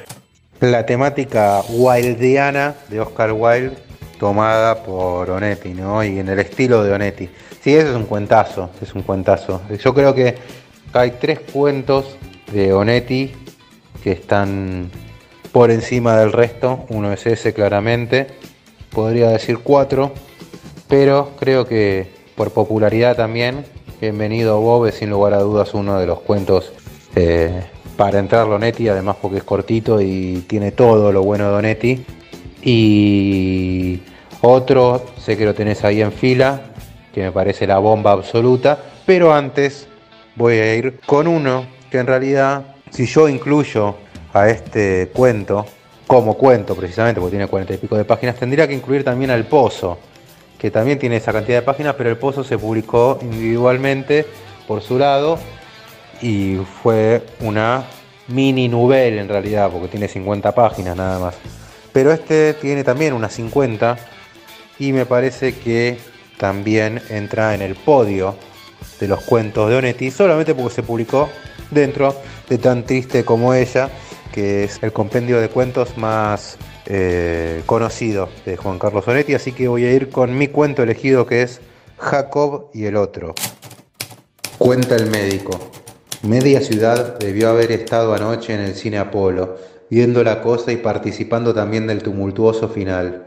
[0.60, 3.76] La temática wildiana de Oscar Wilde
[4.18, 6.04] tomada por Onetti, ¿no?
[6.04, 7.30] Y en el estilo de Onetti.
[7.64, 9.62] Sí, eso es un cuentazo, es un cuentazo.
[9.82, 10.34] Yo creo que
[10.92, 12.18] hay tres cuentos
[12.52, 13.32] de Onetti
[14.04, 14.90] que están
[15.52, 16.84] por encima del resto.
[16.90, 18.26] Uno es ese claramente.
[18.90, 20.12] Podría decir cuatro
[20.90, 23.64] pero creo que por popularidad también,
[24.00, 26.72] Bienvenido Bob es sin lugar a dudas uno de los cuentos
[27.14, 27.62] eh,
[27.96, 32.04] para entrar Lonetti, además porque es cortito y tiene todo lo bueno de Donetti.
[32.62, 34.00] Y
[34.40, 36.72] otro, sé que lo tenés ahí en fila,
[37.14, 39.86] que me parece la bomba absoluta, pero antes
[40.34, 43.96] voy a ir con uno que en realidad, si yo incluyo
[44.32, 45.66] a este cuento,
[46.06, 49.44] como cuento precisamente, porque tiene cuarenta y pico de páginas, tendría que incluir también al
[49.44, 49.98] Pozo,
[50.60, 54.26] que también tiene esa cantidad de páginas, pero el Pozo se publicó individualmente
[54.68, 55.38] por su lado
[56.20, 57.84] y fue una
[58.28, 61.34] mini novela en realidad, porque tiene 50 páginas nada más.
[61.94, 63.96] Pero este tiene también unas 50
[64.78, 65.98] y me parece que
[66.36, 68.36] también entra en el podio
[69.00, 71.30] de los cuentos de Onetti, solamente porque se publicó
[71.70, 72.14] dentro
[72.50, 73.88] de Tan Triste como ella,
[74.30, 79.68] que es el compendio de cuentos más eh, conocido de Juan Carlos Onetti, así que
[79.68, 81.60] voy a ir con mi cuento elegido que es
[81.98, 83.34] Jacob y el otro.
[84.58, 85.58] Cuenta el médico.
[86.22, 89.56] Media ciudad debió haber estado anoche en el cine Apolo,
[89.88, 93.26] viendo la cosa y participando también del tumultuoso final.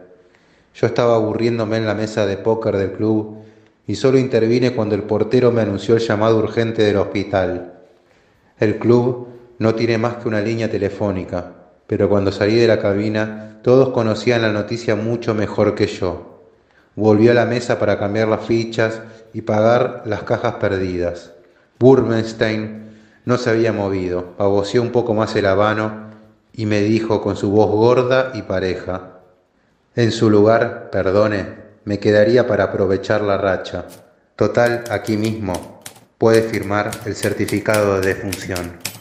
[0.75, 3.37] Yo estaba aburriéndome en la mesa de póker del club
[3.87, 7.73] y solo intervine cuando el portero me anunció el llamado urgente del hospital.
[8.59, 9.27] El club
[9.59, 11.62] no tiene más que una línea telefónica,
[11.93, 16.41] pero cuando salí de la cabina todos conocían la noticia mucho mejor que yo.
[16.95, 18.99] Volví a la mesa para cambiar las fichas
[19.31, 21.33] y pagar las cajas perdidas.
[21.77, 22.89] Burmenstein
[23.25, 26.09] no se había movido, pavoció un poco más el habano
[26.51, 29.19] y me dijo con su voz gorda y pareja,
[29.95, 31.45] en su lugar, perdone,
[31.85, 33.85] me quedaría para aprovechar la racha.
[34.35, 35.83] Total, aquí mismo
[36.17, 38.92] puede firmar el certificado de defunción.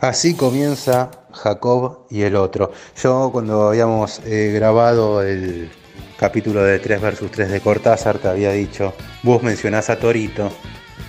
[0.00, 2.70] Así comienza Jacob y el otro.
[3.02, 5.70] Yo cuando habíamos eh, grabado el
[6.18, 10.52] capítulo de 3 versus 3 de Cortázar te había dicho, vos mencionás a Torito,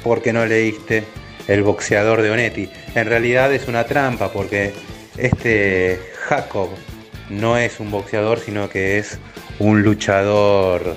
[0.04, 1.04] porque no leíste
[1.48, 2.70] El boxeador de Onetti?
[2.96, 4.74] En realidad es una trampa porque
[5.18, 6.70] este Jacob
[7.30, 9.18] no es un boxeador, sino que es
[9.60, 10.96] un luchador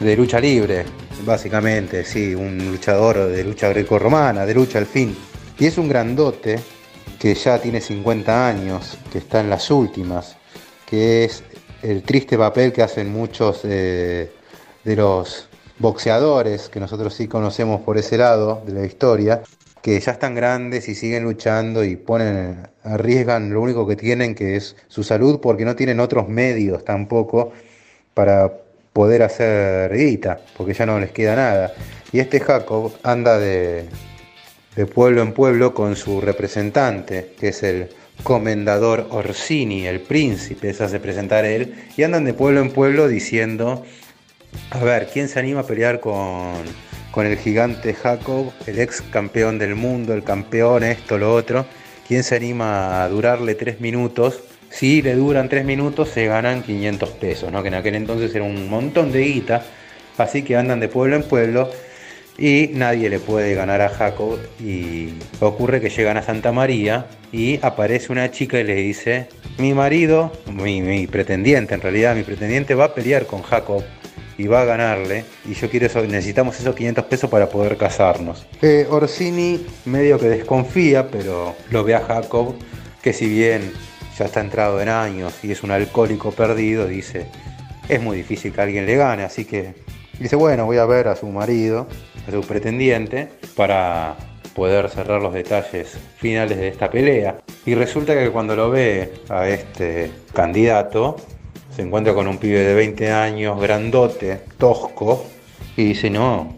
[0.00, 0.84] de lucha libre,
[1.24, 5.16] básicamente, sí, un luchador de lucha greco-romana, de lucha al fin.
[5.58, 6.58] Y es un grandote
[7.24, 10.36] que ya tiene 50 años, que está en las últimas,
[10.84, 11.42] que es
[11.80, 14.30] el triste papel que hacen muchos eh,
[14.84, 19.42] de los boxeadores, que nosotros sí conocemos por ese lado de la historia,
[19.80, 24.56] que ya están grandes y siguen luchando y ponen, arriesgan lo único que tienen, que
[24.56, 27.52] es su salud, porque no tienen otros medios tampoco
[28.12, 28.52] para
[28.92, 31.72] poder hacer guita, porque ya no les queda nada.
[32.12, 33.88] Y este Jacob anda de,
[34.76, 37.88] de pueblo en pueblo con su representante, que es el
[38.22, 43.84] comendador Orsini, el príncipe, se hace presentar él, y andan de pueblo en pueblo diciendo,
[44.70, 46.52] a ver, ¿quién se anima a pelear con,
[47.10, 51.66] con el gigante Jacob, el ex campeón del mundo, el campeón, esto, lo otro?
[52.06, 57.10] ¿Quién se anima a durarle tres minutos Si le duran 3 minutos se ganan 500
[57.10, 57.62] pesos, ¿no?
[57.62, 59.62] que en aquel entonces era un montón de guita,
[60.18, 61.70] así que andan de pueblo en pueblo
[62.38, 67.58] y nadie le puede ganar a Jacob y ocurre que llegan a Santa María y
[67.62, 72.86] aparece una chica y le dice, mi marido, mi, pretendiente en realidad, mi pretendiente va
[72.86, 73.82] a pelear con Jacob
[74.36, 78.46] y va a ganarle y yo quiero eso, necesitamos esos 500 pesos para poder casarnos.
[78.62, 82.56] Eh, Orsini medio que desconfía, pero lo ve a Jacob
[83.00, 83.70] que si bien
[84.18, 87.26] ya está entrado en años y es un alcohólico perdido, dice,
[87.88, 89.74] es muy difícil que alguien le gane, así que
[90.18, 91.86] dice, bueno, voy a ver a su marido
[92.26, 94.16] a su pretendiente para
[94.54, 97.38] poder cerrar los detalles finales de esta pelea.
[97.66, 101.16] Y resulta que cuando lo ve a este candidato,
[101.74, 105.26] se encuentra con un pibe de 20 años, grandote, tosco,
[105.76, 106.56] y dice, no,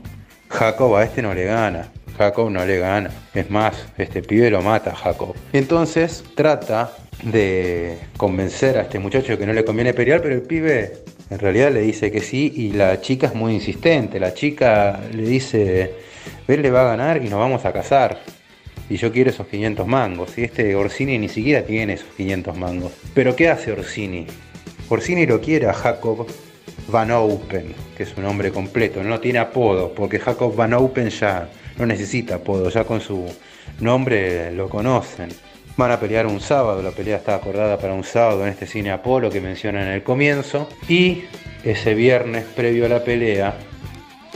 [0.48, 1.88] Jacob a este no le gana.
[2.18, 3.10] Jacob no le gana.
[3.34, 5.34] Es más, este pibe lo mata Jacob.
[5.52, 10.98] Entonces trata de convencer a este muchacho que no le conviene pelear, pero el pibe
[11.28, 14.20] en realidad le dice que sí y la chica es muy insistente.
[14.20, 15.94] La chica le dice,
[16.46, 18.20] él le va a ganar y nos vamos a casar.
[18.88, 20.38] Y yo quiero esos 500 mangos.
[20.38, 22.92] Y este Orsini ni siquiera tiene esos 500 mangos.
[23.12, 24.26] Pero ¿qué hace Orsini?
[24.88, 26.28] Orsini lo quiere a Jacob
[26.88, 29.02] Van Open, que es un nombre completo.
[29.02, 32.68] No tiene apodo, porque Jacob Van Open ya no necesita apodo.
[32.68, 33.26] Ya con su
[33.80, 35.30] nombre lo conocen.
[35.76, 38.90] Van a pelear un sábado, la pelea está acordada para un sábado en este cine
[38.90, 40.68] Apolo que mencionan en el comienzo.
[40.88, 41.24] Y
[41.64, 43.54] ese viernes previo a la pelea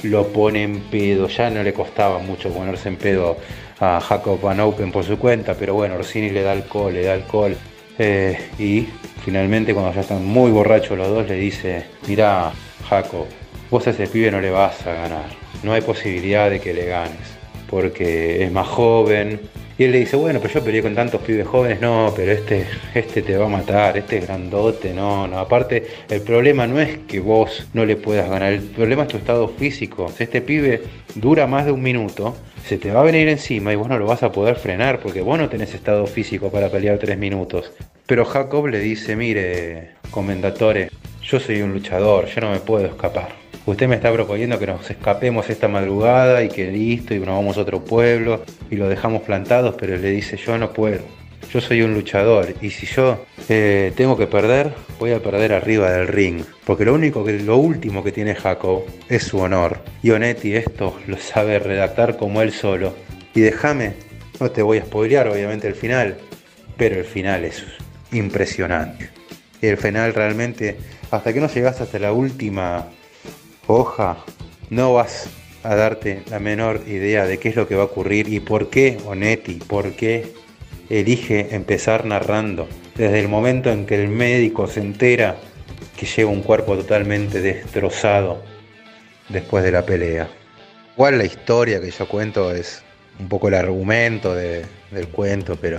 [0.03, 1.29] lo pone en pedo.
[1.29, 3.38] Ya no le costaba mucho ponerse en pedo
[3.81, 7.14] a Jacob Van Open por su cuenta, pero bueno, Orsini le da alcohol, le da
[7.14, 7.57] alcohol.
[7.98, 8.87] Eh, y
[9.24, 12.53] finalmente cuando ya están muy borrachos los dos le dice, mira
[12.88, 13.26] Jacob,
[13.70, 15.31] vos a ese pibe no le vas a ganar.
[15.62, 19.40] No hay posibilidad de que le ganes, porque es más joven,
[19.81, 22.66] y él le dice, bueno, pero yo peleé con tantos pibes jóvenes, no, pero este,
[22.95, 25.38] este te va a matar, este es grandote, no, no.
[25.38, 29.16] Aparte, el problema no es que vos no le puedas ganar, el problema es tu
[29.16, 30.12] estado físico.
[30.14, 30.83] Si este pibe
[31.14, 34.05] dura más de un minuto, se te va a venir encima y vos no lo
[34.05, 37.73] vas a poder frenar porque vos no tenés estado físico para pelear tres minutos.
[38.05, 40.90] Pero Jacob le dice, mire, comendatore,
[41.23, 43.39] yo soy un luchador, yo no me puedo escapar.
[43.66, 47.59] Usted me está proponiendo que nos escapemos esta madrugada y que listo y nos vamos
[47.59, 51.01] a otro pueblo y lo dejamos plantados, pero le dice yo no puedo.
[51.53, 55.90] Yo soy un luchador y si yo eh, tengo que perder, voy a perder arriba
[55.90, 56.42] del ring.
[56.64, 59.79] Porque lo único que, lo último que tiene Jacob es su honor.
[60.03, 62.94] Y Onetti esto lo sabe redactar como él solo.
[63.35, 63.94] Y déjame,
[64.38, 66.16] no te voy a spoilear obviamente el final,
[66.77, 67.64] pero el final es
[68.12, 69.11] impresionante.
[69.61, 70.79] El final realmente,
[71.11, 72.87] hasta que no llegas hasta la última
[74.71, 75.29] no vas
[75.63, 78.69] a darte la menor idea de qué es lo que va a ocurrir y por
[78.69, 80.33] qué Onetti, por qué
[80.89, 82.67] elige empezar narrando.
[82.97, 85.37] Desde el momento en que el médico se entera
[85.97, 88.43] que lleva un cuerpo totalmente destrozado
[89.29, 90.29] después de la pelea.
[90.95, 92.83] Igual la historia que yo cuento es
[93.21, 95.79] un poco el argumento del cuento, pero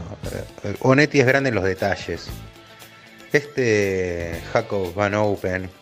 [0.64, 2.30] eh, Onetti es grande en los detalles.
[3.34, 5.81] Este Jacob Van Open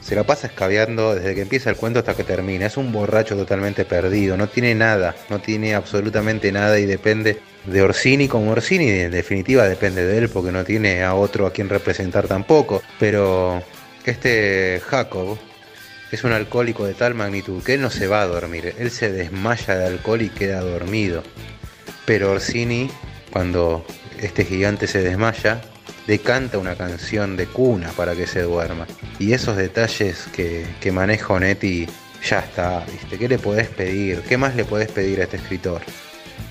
[0.00, 2.66] se la pasa escabeando desde que empieza el cuento hasta que termina.
[2.66, 7.82] Es un borracho totalmente perdido, no tiene nada, no tiene absolutamente nada y depende de
[7.82, 11.68] Orsini como Orsini, en definitiva depende de él porque no tiene a otro a quien
[11.68, 12.82] representar tampoco.
[12.98, 13.62] Pero
[14.04, 15.38] este Jacob
[16.10, 19.12] es un alcohólico de tal magnitud que él no se va a dormir, él se
[19.12, 21.22] desmaya de alcohol y queda dormido.
[22.06, 22.90] Pero Orsini,
[23.30, 23.84] cuando
[24.20, 25.60] este gigante se desmaya,
[26.10, 28.84] decanta una canción de cuna para que se duerma.
[29.20, 31.86] Y esos detalles que, que maneja Onetti,
[32.28, 33.16] ya está, ¿viste?
[33.16, 34.20] ¿Qué le podés pedir?
[34.22, 35.82] ¿Qué más le podés pedir a este escritor?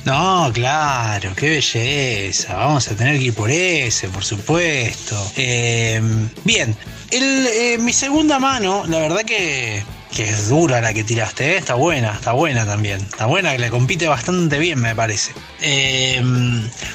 [0.05, 2.55] No, claro, qué belleza.
[2.55, 5.17] Vamos a tener que ir por ese, por supuesto.
[5.35, 6.01] Eh,
[6.45, 6.73] bien,
[7.11, 9.83] eh, mi segunda mano, la verdad que
[10.15, 11.57] que es dura la que tiraste, ¿eh?
[11.57, 12.99] está buena, está buena también.
[12.99, 15.33] Está buena, que le compite bastante bien, me parece.
[15.61, 16.21] Eh,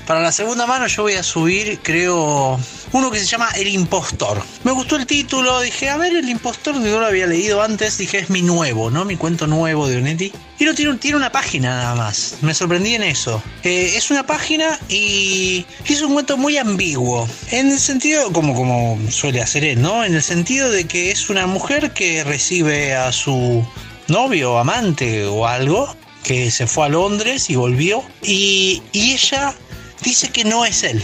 [0.06, 2.58] para la segunda mano yo voy a subir, creo,
[2.92, 4.42] uno que se llama El Impostor.
[4.64, 8.18] Me gustó el título, dije, a ver, El Impostor, no lo había leído antes, dije,
[8.18, 9.04] es mi nuevo, ¿no?
[9.04, 10.32] Mi cuento nuevo de Onetti.
[10.58, 12.36] Y no tiene, tiene una página nada más.
[12.42, 13.42] Me sorprendí en eso.
[13.62, 17.28] Eh, es una página y es un cuento muy ambiguo.
[17.50, 20.04] En el sentido, como, como suele hacer él, ¿no?
[20.04, 23.66] En el sentido de que es una mujer que recibe a su
[24.08, 28.04] novio, amante o algo, que se fue a Londres y volvió.
[28.22, 29.54] Y, y ella
[30.02, 31.02] dice que no es él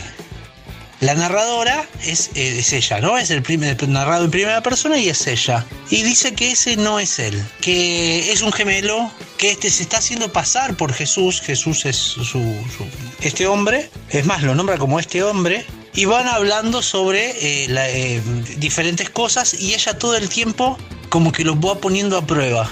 [1.00, 3.16] la narradora es, eh, es ella, ¿no?
[3.16, 5.64] Es el, primer, narrado en primera persona y es ella.
[5.90, 9.98] Y dice que ese no es él, que es un gemelo, que este se está
[9.98, 11.40] haciendo pasar por Jesús.
[11.40, 12.54] Jesús es su,
[13.22, 15.64] este hombre, es más, lo nombra como este hombre.
[15.92, 18.20] y van hablando sobre eh, eh,
[18.58, 22.70] diferentes cosas y ella todo el tiempo como que los va poniendo a prueba.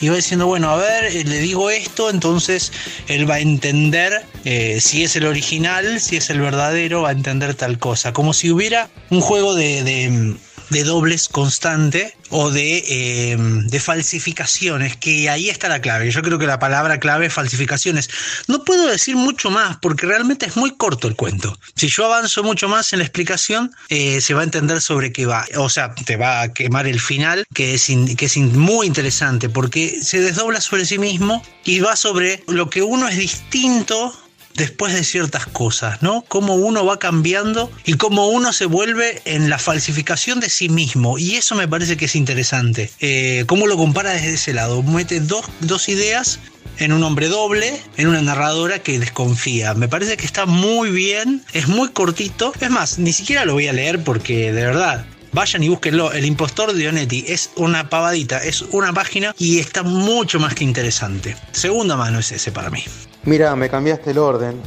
[0.00, 2.72] Y va diciendo, bueno, a ver, le digo esto, entonces
[3.08, 7.54] él va a entender si es el original, si es el verdadero, va a entender
[7.54, 8.12] tal cosa.
[8.12, 10.36] Como si hubiera un juego de
[10.70, 16.10] de dobles constante o eh, de, falsificaciones, que ahí está la clave.
[16.10, 18.08] Yo creo que la palabra clave es falsificaciones.
[18.48, 21.56] No puedo decir mucho más porque realmente es muy corto el cuento.
[21.76, 25.26] Si yo avanzo mucho más en la explicación, eh, se va a entender sobre qué
[25.26, 25.44] va.
[25.56, 30.60] O sea, te va a quemar el final, que es muy interesante porque se desdobla
[30.60, 34.12] sobre sí mismo y va sobre lo que uno es distinto
[34.54, 36.24] después de ciertas cosas, ¿no?
[36.28, 41.18] Cómo uno va cambiando y cómo uno se vuelve en la falsificación de sí mismo.
[41.18, 42.90] Y eso me parece que es interesante.
[43.00, 44.82] Eh, cómo lo compara desde ese lado.
[44.82, 46.40] Mete dos, dos ideas
[46.78, 49.74] en un hombre doble, en una narradora que desconfía.
[49.74, 52.52] Me parece que está muy bien, es muy cortito.
[52.60, 56.12] Es más, ni siquiera lo voy a leer porque de verdad Vayan y búsquenlo.
[56.12, 60.62] El impostor de Onetti es una pavadita, es una página y está mucho más que
[60.62, 61.36] interesante.
[61.50, 62.84] Segunda mano es ese para mí.
[63.24, 64.60] Mira, me cambiaste el orden.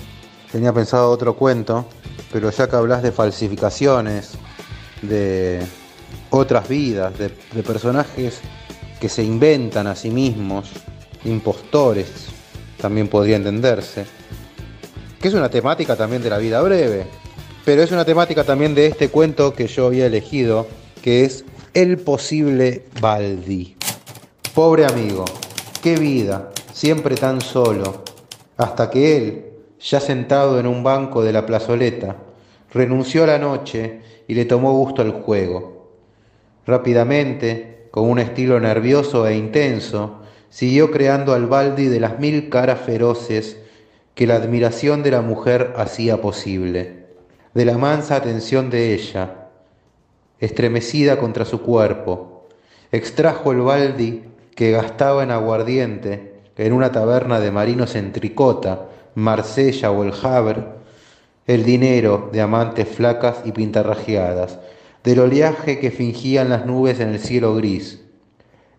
[0.52, 1.88] Tenía pensado otro cuento,
[2.34, 4.32] pero ya que hablas de falsificaciones,
[5.02, 5.66] de
[6.32, 7.30] otras vidas, de,
[7.64, 8.42] personajes
[9.00, 10.70] que se inventan a sí mismos,
[11.24, 12.10] impostores,
[12.78, 14.06] también podría entenderse,
[15.22, 17.08] que es una temática también de la vida breve,
[17.68, 20.68] pero es una temática también de este cuento que yo había elegido,
[21.02, 21.44] que es
[21.74, 23.76] El posible Baldi.
[24.56, 25.26] Pobre amigo,
[25.84, 28.06] qué vida, siempre tan solo,
[28.56, 29.46] hasta que él,
[29.82, 32.16] ya sentado en un banco de la plazoleta,
[32.72, 34.00] renunció a la noche
[34.30, 35.92] y le tomó gusto al juego.
[36.66, 42.80] Rápidamente, con un estilo nervioso e intenso, siguió creando al Baldi de las mil caras
[42.80, 43.58] feroces
[44.16, 46.97] que la admiración de la mujer hacía posible,
[47.54, 49.48] de la mansa atención de ella,
[50.40, 52.48] estremecida contra su cuerpo,
[52.92, 54.24] extrajo el Baldi
[54.56, 60.64] que gastaba en aguardiente en una taberna de marinos en Tricota, Marsella o El Havre,
[61.46, 64.60] el dinero de amantes flacas y pintarrajeadas,
[65.04, 68.02] del oleaje que fingían las nubes en el cielo gris,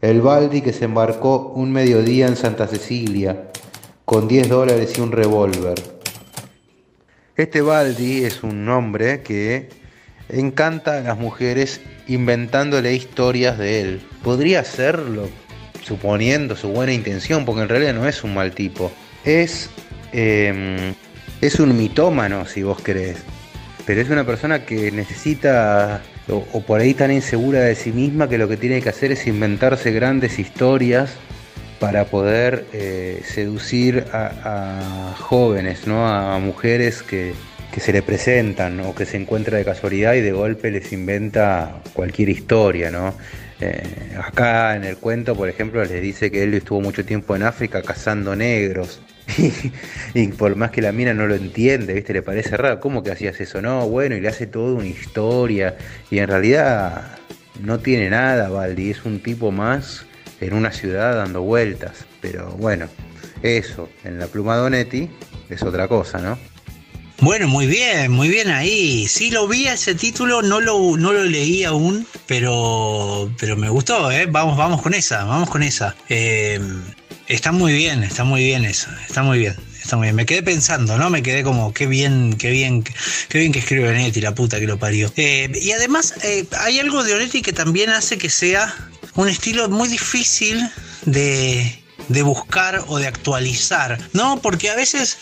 [0.00, 3.48] el baldi que se embarcó un mediodía en Santa Cecilia,
[4.04, 5.97] con 10 dólares y un revólver.
[7.38, 9.68] Este baldi es un hombre que
[10.28, 14.00] encanta a las mujeres inventándole historias de él.
[14.24, 15.28] Podría serlo
[15.84, 18.90] suponiendo su buena intención, porque en realidad no es un mal tipo.
[19.24, 19.70] Es,
[20.12, 20.94] em,
[21.40, 23.18] es un mitómano, si vos querés.
[23.86, 28.36] Pero es una persona que necesita, o, por ahí tan insegura de sí misma, que
[28.36, 31.12] lo que tiene que hacer es inventarse grandes historias
[31.78, 36.06] para poder eh, seducir a, jóvenes, ¿no?
[36.06, 37.34] a, mujeres que,
[37.78, 42.28] se le presentan o que se encuentra de casualidad y de golpe les inventa cualquier
[42.28, 43.14] historia, ¿no?
[43.60, 47.44] Eh, acá en el cuento, por ejemplo, les dice que él estuvo mucho tiempo en
[47.44, 49.00] África cazando negros.
[50.14, 52.12] y por más que la mina no lo entiende, ¿viste?
[52.12, 53.62] Le parece raro, ¿cómo que hacías eso?
[53.62, 55.76] No, bueno, y le hace toda una historia.
[56.10, 57.16] Y en realidad
[57.62, 60.07] no tiene nada, Baldi, es un tipo más
[60.40, 62.06] en una ciudad dando vueltas.
[62.20, 62.88] Pero bueno,
[63.42, 65.08] eso, en la pluma Donetti
[65.48, 66.38] es otra cosa, ¿no?
[67.20, 69.08] Bueno, muy bien, muy bien ahí.
[69.08, 74.10] Sí lo vi ese título, no lo, no lo leí aún, pero, pero me gustó,
[74.12, 74.26] ¿eh?
[74.26, 75.96] Vamos, vamos con esa, vamos con esa.
[76.08, 76.60] Eh,
[77.26, 79.56] está muy bien, está muy bien eso, está muy bien.
[79.82, 80.16] Está muy bien.
[80.16, 81.08] Me quedé pensando, ¿no?
[81.08, 82.84] Me quedé como, qué bien, qué bien,
[83.28, 85.10] qué bien que escribe Onetti, la puta que lo parió.
[85.16, 88.74] Eh, y además, eh, hay algo de Onetti que también hace que sea
[89.18, 90.70] un estilo muy difícil
[91.04, 94.40] de, de buscar o de actualizar, ¿no?
[94.40, 95.18] Porque a veces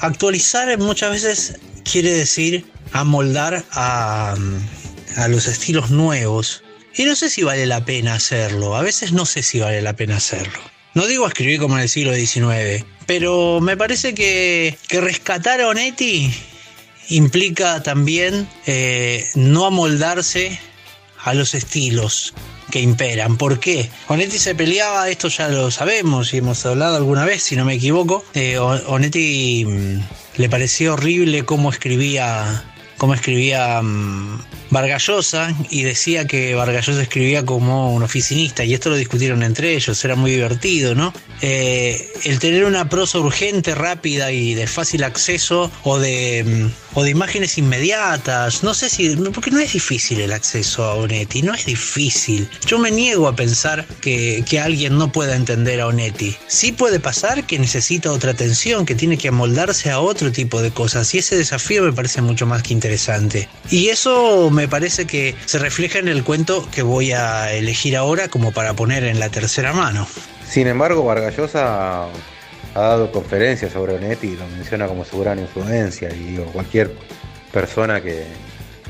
[0.00, 4.34] Actualizar muchas veces quiere decir amoldar a,
[5.16, 6.62] a los estilos nuevos.
[6.96, 8.76] Y no sé si vale la pena hacerlo.
[8.76, 10.58] A veces no sé si vale la pena hacerlo.
[10.94, 15.68] No digo escribir como en el siglo XIX, pero me parece que, que rescatar a
[15.68, 16.32] Onetti
[17.10, 20.58] implica también eh, no amoldarse
[21.22, 22.34] a los estilos
[22.70, 23.36] que imperan.
[23.36, 23.90] ¿Por qué?
[24.08, 27.74] Onetti se peleaba, esto ya lo sabemos y hemos hablado alguna vez, si no me
[27.74, 28.24] equivoco.
[28.34, 30.00] Eh, Onetti mm,
[30.36, 32.64] le parecía horrible cómo escribía,
[32.96, 34.40] cómo escribía mm,
[34.70, 40.04] Vargallosa y decía que Vargallosa escribía como un oficinista y esto lo discutieron entre ellos,
[40.04, 41.12] era muy divertido, ¿no?
[41.42, 47.58] Eh, el tener una prosa urgente, rápida y de fácil acceso o de, mm, imágenes
[47.58, 52.48] inmediatas, no sé si, porque no es difícil el acceso a Onetti, no es difícil.
[52.66, 56.36] Yo me niego a pensar que, que alguien no pueda entender a Onetti.
[56.46, 60.70] Sí puede pasar que necesita otra atención, que tiene que amoldarse a otro tipo de
[60.70, 63.48] cosas y ese desafío me parece mucho más que interesante.
[63.70, 68.28] Y eso me parece que se refleja en el cuento que voy a elegir ahora
[68.28, 70.06] como para poner en la tercera mano.
[70.48, 72.04] Sin embargo, Vargallosa
[72.74, 76.08] ha dado conferencias sobre Onetti y lo menciona como su gran influencia.
[76.12, 76.92] Y digo, cualquier
[77.52, 78.24] persona que,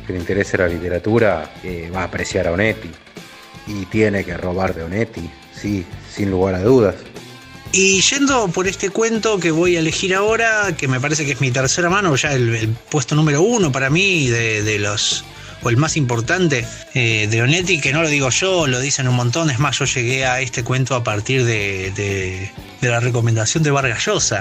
[0.06, 2.90] que le interese la literatura eh, va a apreciar a Onetti
[3.66, 6.96] y tiene que robar de Onetti, sí, sin lugar a dudas.
[7.72, 11.40] Y yendo por este cuento que voy a elegir ahora, que me parece que es
[11.40, 15.24] mi tercera mano, ya el, el puesto número uno para mí de, de los
[15.62, 19.16] o el más importante eh, de Onetti, que no lo digo yo, lo dicen un
[19.16, 19.50] montón.
[19.50, 22.50] Es más, yo llegué a este cuento a partir de,
[22.80, 24.06] la recomendación de Vargas.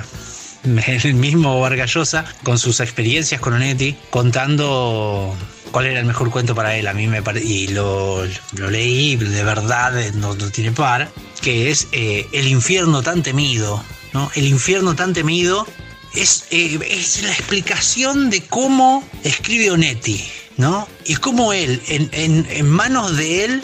[0.63, 5.33] El mismo Vargas Llosa, con sus experiencias con Onetti, contando
[5.71, 6.87] cuál era el mejor cuento para él.
[6.87, 8.25] A mí me parece, y lo,
[8.69, 11.09] leí, de verdad, no, no tiene par,
[11.41, 13.81] que es eh, El infierno tan temido.
[14.13, 14.29] ¿no?
[14.35, 15.65] El infierno tan temido
[16.13, 20.21] es, eh, es la explicación de cómo escribe Onetti.
[20.59, 20.89] ¿No?
[21.05, 23.63] Y cómo él, en, en, en, manos de él,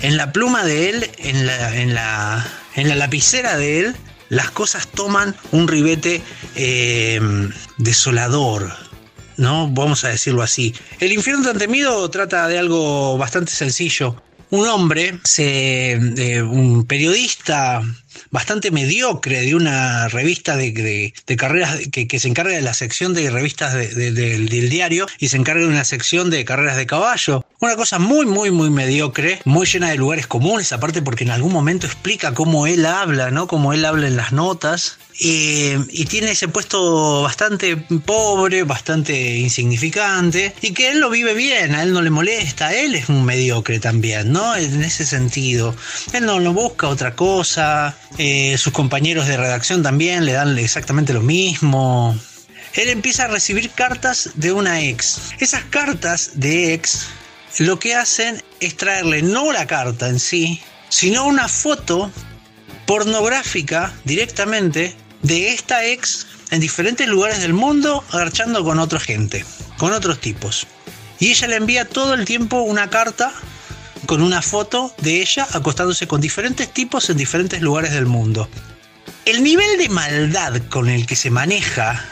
[0.00, 3.96] en la pluma de él, en la, en la, en la lapicera de él,
[4.28, 6.22] las cosas toman un ribete
[6.54, 7.20] eh,
[7.78, 8.72] desolador,
[9.36, 9.68] ¿no?
[9.68, 10.72] Vamos a decirlo así.
[11.00, 14.22] El infierno tan temido trata de algo bastante sencillo.
[14.50, 17.82] Un hombre, se, eh, un periodista
[18.30, 20.72] bastante mediocre de una revista de,
[21.26, 25.36] de, carreras que, se encarga de la sección de revistas de, del diario y se
[25.36, 27.45] encarga de una sección de carreras de caballo.
[27.58, 31.54] Una cosa muy, muy, muy mediocre, muy llena de lugares comunes, aparte porque en algún
[31.54, 33.46] momento explica cómo él habla, ¿no?
[33.46, 34.98] Cómo él habla en las notas.
[35.20, 41.74] Eh, y tiene ese puesto bastante pobre, bastante insignificante, y que él lo vive bien,
[41.74, 44.54] a él no le molesta, él es un mediocre también, ¿no?
[44.54, 45.74] En ese sentido.
[46.12, 51.22] Él no, busca otra cosa, eh, sus compañeros de redacción también le dan exactamente lo
[51.22, 52.14] mismo.
[52.74, 55.32] Él empieza a recibir cartas de una ex.
[55.40, 57.06] Esas cartas de ex
[57.58, 62.10] lo que hacen es traerle no la carta en sí, sino una foto
[62.86, 69.44] pornográfica directamente de esta ex en diferentes lugares del mundo agarchando con otra gente,
[69.78, 70.66] con otros tipos.
[71.18, 73.32] Y ella le envía todo el tiempo una carta
[74.06, 78.48] con una foto de ella acostándose con diferentes tipos en diferentes lugares del mundo.
[79.24, 82.04] El nivel de maldad con el que se maneja,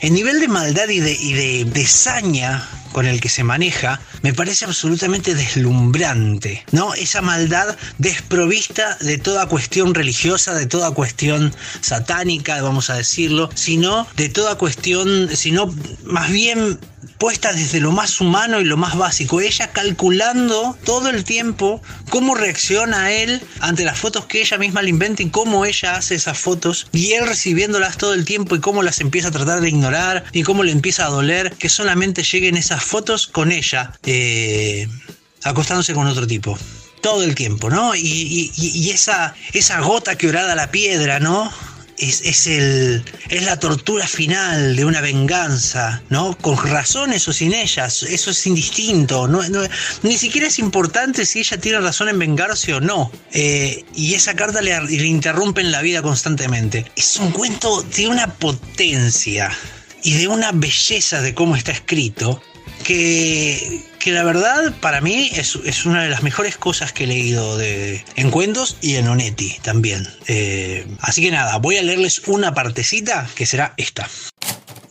[0.00, 4.32] el nivel de maldad y de, y de, saña con el que se maneja me
[4.32, 6.94] parece absolutamente deslumbrante, ¿no?
[6.94, 14.06] Esa maldad desprovista de toda cuestión religiosa, de toda cuestión satánica, vamos a decirlo, sino
[14.16, 15.74] de toda cuestión, sino
[16.04, 16.78] más bien
[17.18, 19.40] puesta desde lo más humano y lo más básico.
[19.40, 24.90] Ella calculando todo el tiempo cómo reacciona él ante las fotos que ella misma le
[24.90, 28.82] inventa y cómo ella hace esas fotos y él recibiéndolas todo el tiempo y cómo
[28.82, 32.56] las empieza a tratar de ignorar y cómo le empieza a doler que solamente lleguen
[32.56, 34.88] esas fotos con ella eh,
[35.42, 36.58] acostándose con otro tipo.
[37.02, 37.94] Todo el tiempo, ¿no?
[37.94, 41.52] Y, y, y esa, esa gota que orada la piedra, ¿no?
[41.98, 46.36] Es, es, el, es la tortura final de una venganza, ¿no?
[46.38, 49.40] Con razones o sin ellas, eso es indistinto, no,
[50.02, 53.10] ni siquiera es importante si ella tiene razón en vengarse o no.
[53.32, 56.90] Eh, y esa carta le, le interrumpe en la vida constantemente.
[56.96, 59.50] Es un cuento de una potencia
[60.02, 62.42] y de una belleza de cómo está escrito
[62.86, 67.58] que, la verdad para mí es, es, una de las mejores cosas que he leído
[67.58, 70.06] de, en cuentos y en Onetti también.
[70.28, 74.08] Eh, así que nada, voy a leerles una partecita que será esta.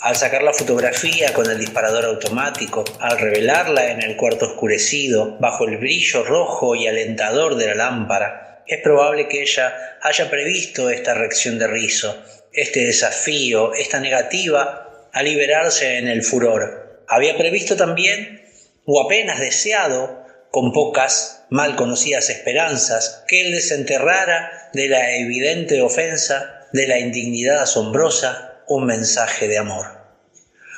[0.01, 5.65] Al sacar la fotografía con el disparador automático, al revelarla en el cuarto oscurecido, bajo
[5.65, 11.13] el brillo rojo y alentador de la lámpara, es probable que ella haya previsto esta
[11.13, 12.21] reacción de rizo,
[12.51, 16.84] este desafío, esta negativa a liberarse en el furor.
[17.07, 18.41] Había previsto también,
[18.85, 26.67] o apenas deseado, con pocas mal conocidas esperanzas, que él desenterrara de la evidente ofensa,
[26.71, 29.85] de la indignidad asombrosa, un mensaje de amor.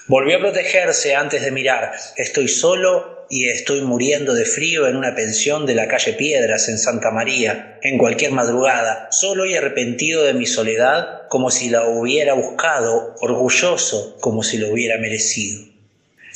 [0.07, 1.91] Volvió a protegerse antes de mirar.
[2.15, 6.77] Estoy solo y estoy muriendo de frío en una pensión de la calle Piedras en
[6.77, 12.33] Santa María, en cualquier madrugada, solo y arrepentido de mi soledad, como si la hubiera
[12.33, 15.76] buscado, orgulloso, como si lo hubiera merecido.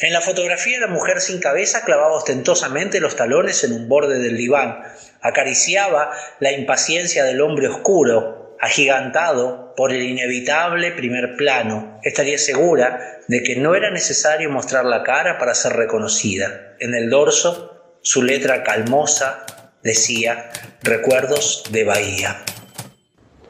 [0.02, 4.36] En la fotografía la mujer sin cabeza clavaba ostentosamente los talones en un borde del
[4.36, 4.82] diván,
[5.22, 12.00] acariciaba la impaciencia del hombre oscuro, agigantado por el inevitable primer plano.
[12.02, 16.76] Estaría segura de que no era necesario mostrar la cara para ser reconocida.
[16.80, 19.46] En el dorso, su letra calmosa
[19.84, 20.50] decía
[20.82, 22.44] Recuerdos de Bahía.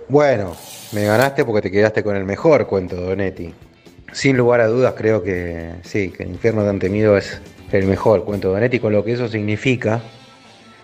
[0.10, 0.58] Bueno,
[0.92, 3.54] me ganaste porque te quedaste con el mejor cuento, Donetti.
[4.12, 7.42] Sin lugar a dudas, creo que sí, que el infierno tan temido es
[7.72, 10.02] el mejor cuento de con lo que eso significa.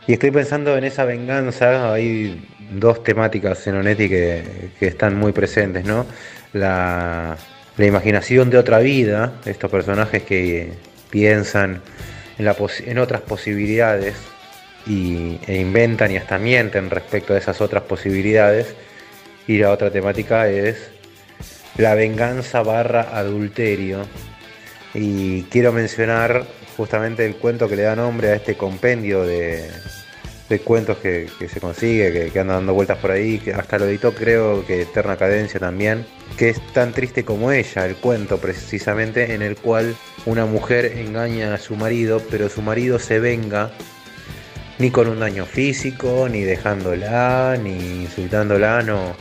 [0.07, 5.85] Y estoy pensando en esa venganza, hay dos temáticas en Onetti que, están muy presentes,
[5.85, 6.05] ¿no?
[6.53, 7.37] La,
[7.77, 10.71] imaginación de otra vida, estos personajes que
[11.11, 11.81] piensan
[12.39, 12.47] en,
[12.85, 14.15] en otras posibilidades
[14.87, 18.73] y, e inventan y hasta mienten respecto a esas otras posibilidades.
[19.47, 20.89] Y la otra temática es
[21.77, 24.05] la venganza barra adulterio.
[24.93, 29.69] Y quiero mencionar justamente el cuento que le da nombre a este compendio de,
[30.63, 34.13] cuentos que, se consigue, que, que, anda dando vueltas por ahí, que hasta lo editó
[34.13, 36.05] creo que Eterna Cadencia también,
[36.37, 41.53] que es tan triste como ella, el cuento precisamente en el cual una mujer engaña
[41.53, 43.71] a su marido, pero su marido se venga
[44.79, 49.15] ni con un daño físico, ni dejándola, ni insultándola, no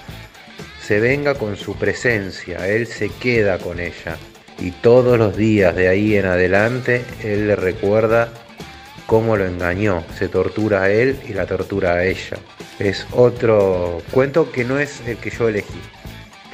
[0.87, 4.16] se venga con su presencia, Él se queda con ella.
[4.61, 8.32] Y todos los días de ahí en adelante, Él le recuerda
[9.07, 12.37] cómo lo engañó, se tortura a Él y la tortura a ella.
[12.78, 15.80] Es otro cuento que no es el que yo elegí.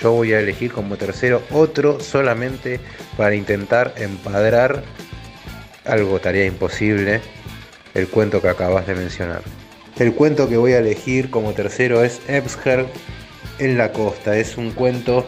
[0.00, 2.80] Yo voy a elegir como tercero otro solamente
[3.18, 4.82] para intentar empadrar
[5.84, 7.20] algo tarea imposible,
[7.92, 9.42] el cuento que acabas de mencionar.
[9.98, 12.86] El cuento que voy a elegir como tercero es Ebsher
[13.64, 14.36] en la costa.
[14.36, 15.26] Es un cuento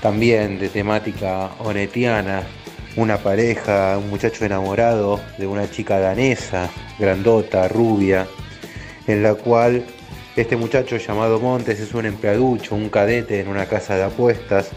[0.00, 2.42] también de temática onetiana.
[2.96, 8.26] Una pareja, un muchacho enamorado de una chica danesa, grandota, rubia,
[9.06, 9.84] en la cual
[10.34, 14.70] este muchacho llamado Montes es un empleaducho, un cadete en una casa de apuestas,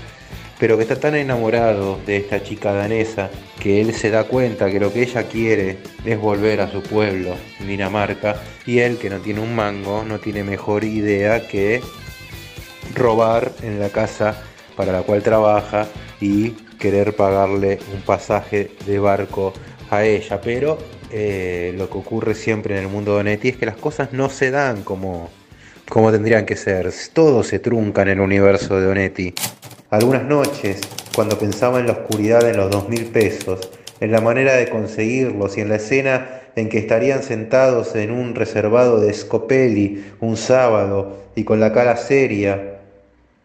[0.59, 3.29] pero que está tan enamorado de esta chica danesa
[3.59, 7.35] que él se da cuenta que lo que ella quiere es volver a su pueblo,
[7.65, 11.81] Dinamarca, y él que no tiene un mango, no tiene mejor idea que
[12.95, 14.41] robar en la casa
[14.75, 15.87] para la cual trabaja
[16.21, 19.53] y querer pagarle un pasaje de barco
[19.89, 20.39] a ella.
[20.41, 20.77] Pero
[21.11, 24.29] eh, lo que ocurre siempre en el mundo de Neti es que las cosas no
[24.29, 25.29] se dan como,
[25.89, 26.91] como tendrían que ser.
[27.13, 29.33] Todo se trunca en el universo de Onetti.
[29.89, 30.81] Algunas noches,
[31.15, 33.69] cuando pensaba en la oscuridad en los dos mil pesos,
[33.99, 38.35] en la manera de conseguirlos y en la escena en que estarían sentados en un
[38.35, 42.78] reservado de Scopelli un sábado y con la cara seria,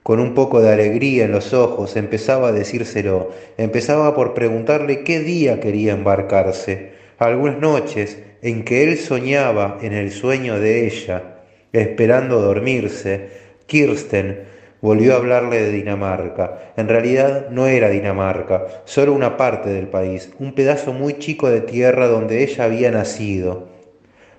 [0.05, 5.21] con un poco de alegría en los ojos, empezaba a decírselo, empezaba por preguntarle qué
[5.21, 6.93] día quería embarcarse.
[7.17, 11.39] Algunas noches en que él soñaba en el sueño de ella,
[11.73, 13.31] esperando dormirse,
[13.65, 14.41] Kirsten
[14.83, 16.73] volvió a hablarle de Dinamarca.
[16.77, 21.63] En realidad no era Dinamarca, solo una parte del país, un pedazo muy chico de
[21.63, 23.74] tierra donde ella había nacido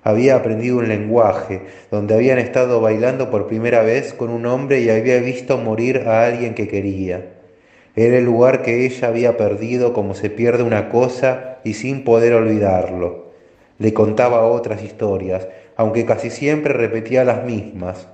[0.06, 4.88] había aprendido un lenguaje, donde habían estado bailando por primera vez con un hombre y
[4.88, 7.32] había visto morir a alguien que quería.
[7.96, 12.34] Era el lugar que ella había perdido como se pierde una cosa y sin poder
[12.34, 13.32] olvidarlo.
[13.80, 18.06] Le contaba otras historias, aunque casi siempre repetía las mismas.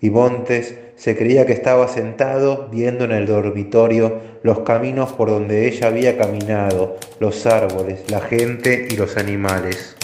[0.00, 5.68] Y Montes se creía que estaba sentado viendo en el dormitorio los caminos por donde
[5.68, 9.99] ella había caminado, los árboles, la gente y los animales.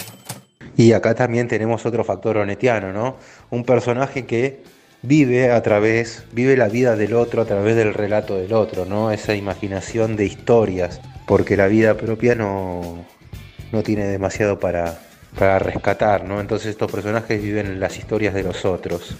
[0.77, 3.17] Y acá también tenemos otro factor onetiano, ¿no?
[3.49, 4.61] Un personaje que
[5.01, 9.11] vive a través, vive la vida del otro a través del relato del otro, ¿no?
[9.11, 13.03] Esa imaginación de historias, porque la vida propia no,
[13.71, 14.99] no tiene demasiado para,
[15.37, 16.39] para rescatar, ¿no?
[16.39, 19.17] Entonces estos personajes viven en las historias de los otros.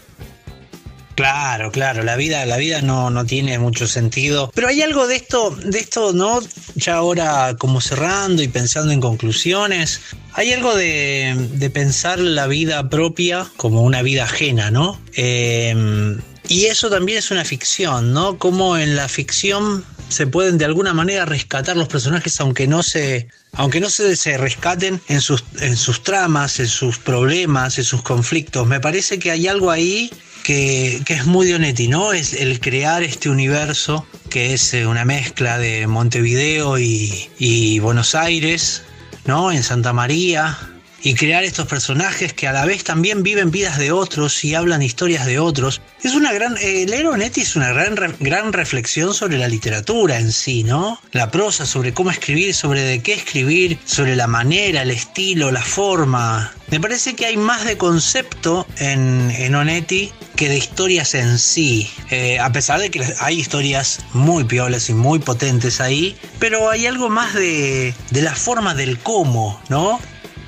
[1.17, 4.51] Claro, claro, la vida, la vida no, no tiene mucho sentido.
[4.53, 6.41] Pero hay algo de esto, de esto, ¿no?
[6.75, 9.99] Ya ahora como cerrando y pensando en conclusiones,
[10.33, 15.01] hay algo de, pensar la vida propia como una vida ajena, ¿no?
[15.15, 18.37] Em, y eso también es una ficción, ¿no?
[18.37, 23.27] Como en la ficción se pueden de alguna manera rescatar los personajes aunque no se
[23.53, 28.03] aunque no se, se rescaten en sus, en sus tramas, en sus problemas, en sus
[28.03, 28.67] conflictos.
[28.67, 30.11] Me parece que hay algo ahí
[30.47, 32.13] que, es muy Onetti, ¿no?
[32.13, 38.83] Es el crear este universo que es eh, una mezcla de Montevideo y, Buenos Aires,
[39.25, 39.51] ¿no?
[39.51, 40.57] En Santa María,
[41.01, 44.81] y crear estos personajes que a la vez también viven vidas de otros y hablan
[44.81, 45.81] historias de otros.
[46.03, 46.57] Es una gran.
[46.61, 50.99] Eh, leer Onetti es una gran, gran reflexión sobre la literatura en sí, ¿no?
[51.11, 55.61] La prosa, sobre cómo escribir, sobre de qué escribir, sobre la manera, el estilo, la
[55.61, 56.53] forma.
[56.69, 61.89] Me parece que hay más de concepto en, en Onetti que de historias en sí.
[62.11, 66.85] Eh, a pesar de que hay historias muy piolas y muy potentes ahí, pero hay
[66.85, 69.99] algo más de, de la forma del cómo, ¿no?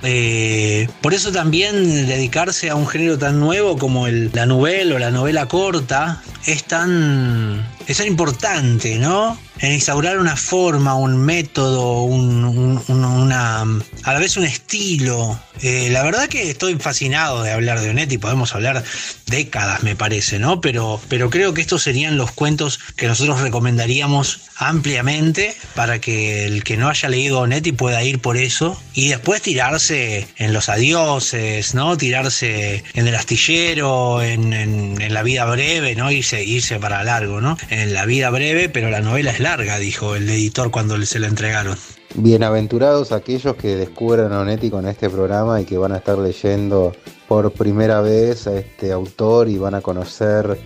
[0.03, 4.99] Eh, por eso también dedicarse a un género tan nuevo como el, la novela o
[4.99, 9.35] la novela corta es tan, es tan importante, ¿no?
[9.57, 15.37] En instaurar una forma, un método, una, a la vez un estilo.
[15.61, 18.83] Eh, la verdad que estoy fascinado de hablar de Onetti, podemos hablar
[19.25, 20.61] décadas me parece, ¿no?
[20.61, 26.63] Pero, pero creo que estos serían los cuentos que nosotros recomendaríamos ampliamente para que el
[26.63, 31.73] que no haya leído Onetti pueda ir por eso y después tirarse en los adioses,
[31.73, 31.97] ¿no?
[31.97, 36.11] Tirarse en el astillero, en, en, la vida breve, ¿no?
[36.11, 37.57] Irse, irse para largo, ¿no?
[37.87, 41.77] La vida breve, pero la novela es larga, dijo el editor cuando se la entregaron.
[42.15, 46.91] Bienaventurados aquellos que descubran a Onetti con este programa y que van a estar leyendo
[47.27, 50.59] por primera vez a este autor y van a conocer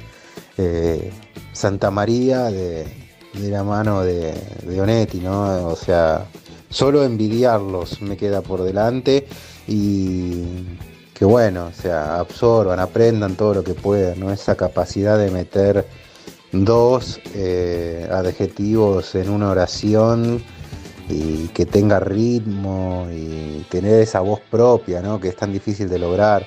[0.57, 1.11] eh,
[1.51, 2.85] Santa María de,
[3.33, 4.33] de la mano de,
[4.63, 5.67] de Onetti, ¿no?
[5.67, 6.25] O sea,
[6.69, 9.27] solo envidiarlos me queda por delante
[9.67, 10.43] y
[11.13, 14.31] que bueno, o sea, absorban, aprendan todo lo que puedan, ¿no?
[14.31, 15.85] Esa capacidad de meter
[16.53, 20.41] dos eh, adjetivos en una oración
[21.09, 25.19] y que tenga ritmo y tener esa voz propia, ¿no?
[25.19, 26.45] Que es tan difícil de lograr.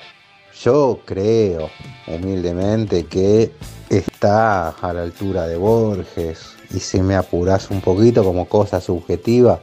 [0.63, 1.69] Yo creo,
[2.07, 3.51] humildemente, que
[3.89, 9.59] está a la altura de Borges, y si me apuras un poquito como cosa subjetiva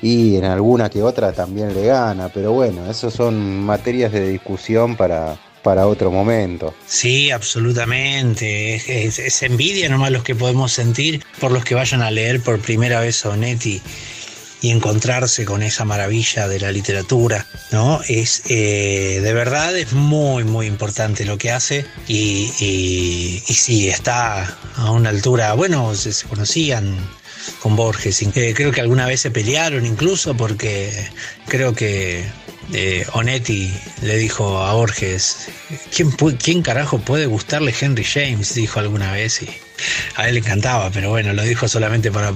[0.00, 4.96] y en alguna que otra también le gana, pero bueno, eso son materias de discusión
[4.96, 6.74] para, para otro momento.
[6.86, 8.76] Sí, absolutamente.
[9.06, 13.00] Es, envidia nomás los que podemos sentir por los que vayan a leer por primera
[13.00, 13.80] vez Sonetti
[14.60, 18.00] y encontrarse con esa maravilla de la literatura, ¿no?
[18.08, 24.58] Es eh, de verdad es muy muy importante lo que hace y, y, sí está
[24.76, 26.96] a una altura, bueno, se, conocían
[27.60, 31.08] con Borges, eh, creo que alguna vez se pelearon incluso porque
[31.46, 32.24] creo que
[32.72, 35.48] eh, Onetti le dijo a Borges,
[35.94, 38.54] ¿quién, ¿quién carajo puede gustarle Henry James?
[38.54, 39.48] Dijo alguna vez y
[40.16, 42.32] a él le encantaba, pero bueno, lo dijo solamente para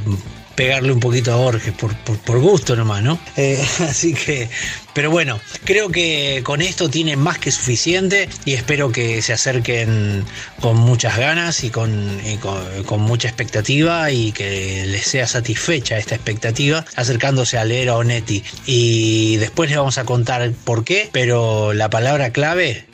[0.54, 3.18] pegarle un poquito a Borges por, por, gusto nomás, ¿no?
[3.36, 4.48] Eh, así que,
[4.94, 10.24] pero bueno, creo que con esto tiene más que suficiente y espero que se acerquen
[10.60, 16.84] con muchas ganas y con, con, mucha expectativa y que les sea satisfecha esta expectativa
[16.96, 18.42] acercándose a leer a Onetti.
[18.66, 22.86] Y después les vamos a contar por qué, pero la palabra clave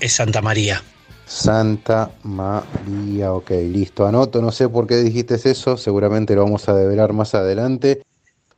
[0.00, 0.82] es Santa María.
[1.30, 6.74] Santa María, ok, listo, anoto, no sé por qué dijiste eso, seguramente lo vamos a
[6.74, 8.02] develar más adelante,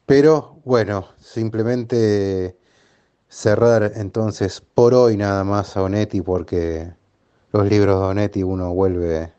[0.07, 2.57] pero bueno, simplemente
[3.29, 6.95] cerrar entonces por hoy nada más a Onetti porque
[7.53, 9.35] los libros de Onetti uno vuelve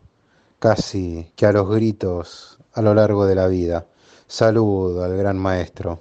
[0.60, 3.88] casi que a los gritos a lo largo de la vida.
[4.28, 6.00] Saludo al gran maestro.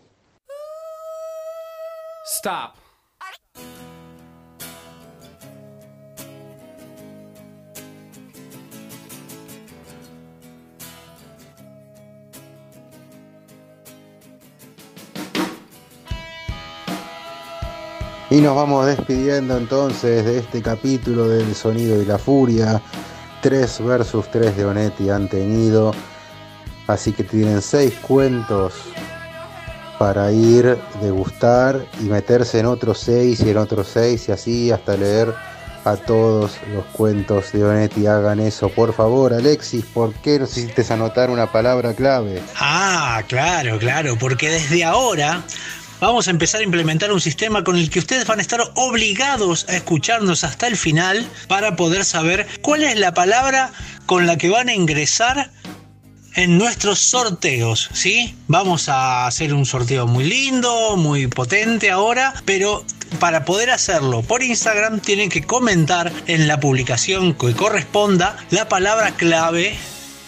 [2.26, 2.81] Stop.
[18.32, 22.80] Y nos vamos despidiendo entonces de este capítulo del Sonido y la Furia.
[23.42, 25.92] 3 versus 3 de Onetti han tenido.
[26.86, 28.72] Así que tienen 6 cuentos
[29.98, 34.96] para ir, degustar y meterse en otros 6 y en otros 6 y así hasta
[34.96, 35.34] leer
[35.84, 38.06] a todos los cuentos de Onetti.
[38.06, 39.84] Hagan eso, por favor, Alexis.
[39.84, 42.40] ¿Por qué necesites anotar una palabra clave?
[42.58, 45.44] Ah, claro, claro, porque desde ahora
[46.02, 49.66] vamos a empezar a implementar un sistema con el que ustedes van a estar obligados
[49.68, 53.72] a escucharnos hasta el final para poder saber cuál es la palabra
[54.04, 55.52] con la que van a ingresar
[56.34, 58.34] en nuestros sorteos, ¿sí?
[58.48, 62.84] Vamos a hacer un sorteo muy lindo, muy potente ahora, pero
[63.20, 69.12] para poder hacerlo por Instagram tienen que comentar en la publicación que corresponda la palabra
[69.12, 69.78] clave,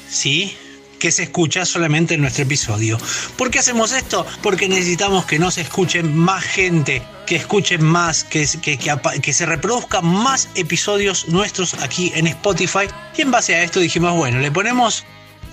[0.08, 0.56] ¿sí?
[1.04, 2.96] Que se escucha solamente en nuestro episodio.
[3.36, 4.24] ¿Por qué hacemos esto?
[4.42, 10.06] Porque necesitamos que nos escuchen más gente, que escuchen más, que, que, que, se reproduzcan
[10.06, 12.86] más episodios nuestros aquí en Spotify.
[13.18, 15.04] Y en base a esto dijimos, bueno, le ponemos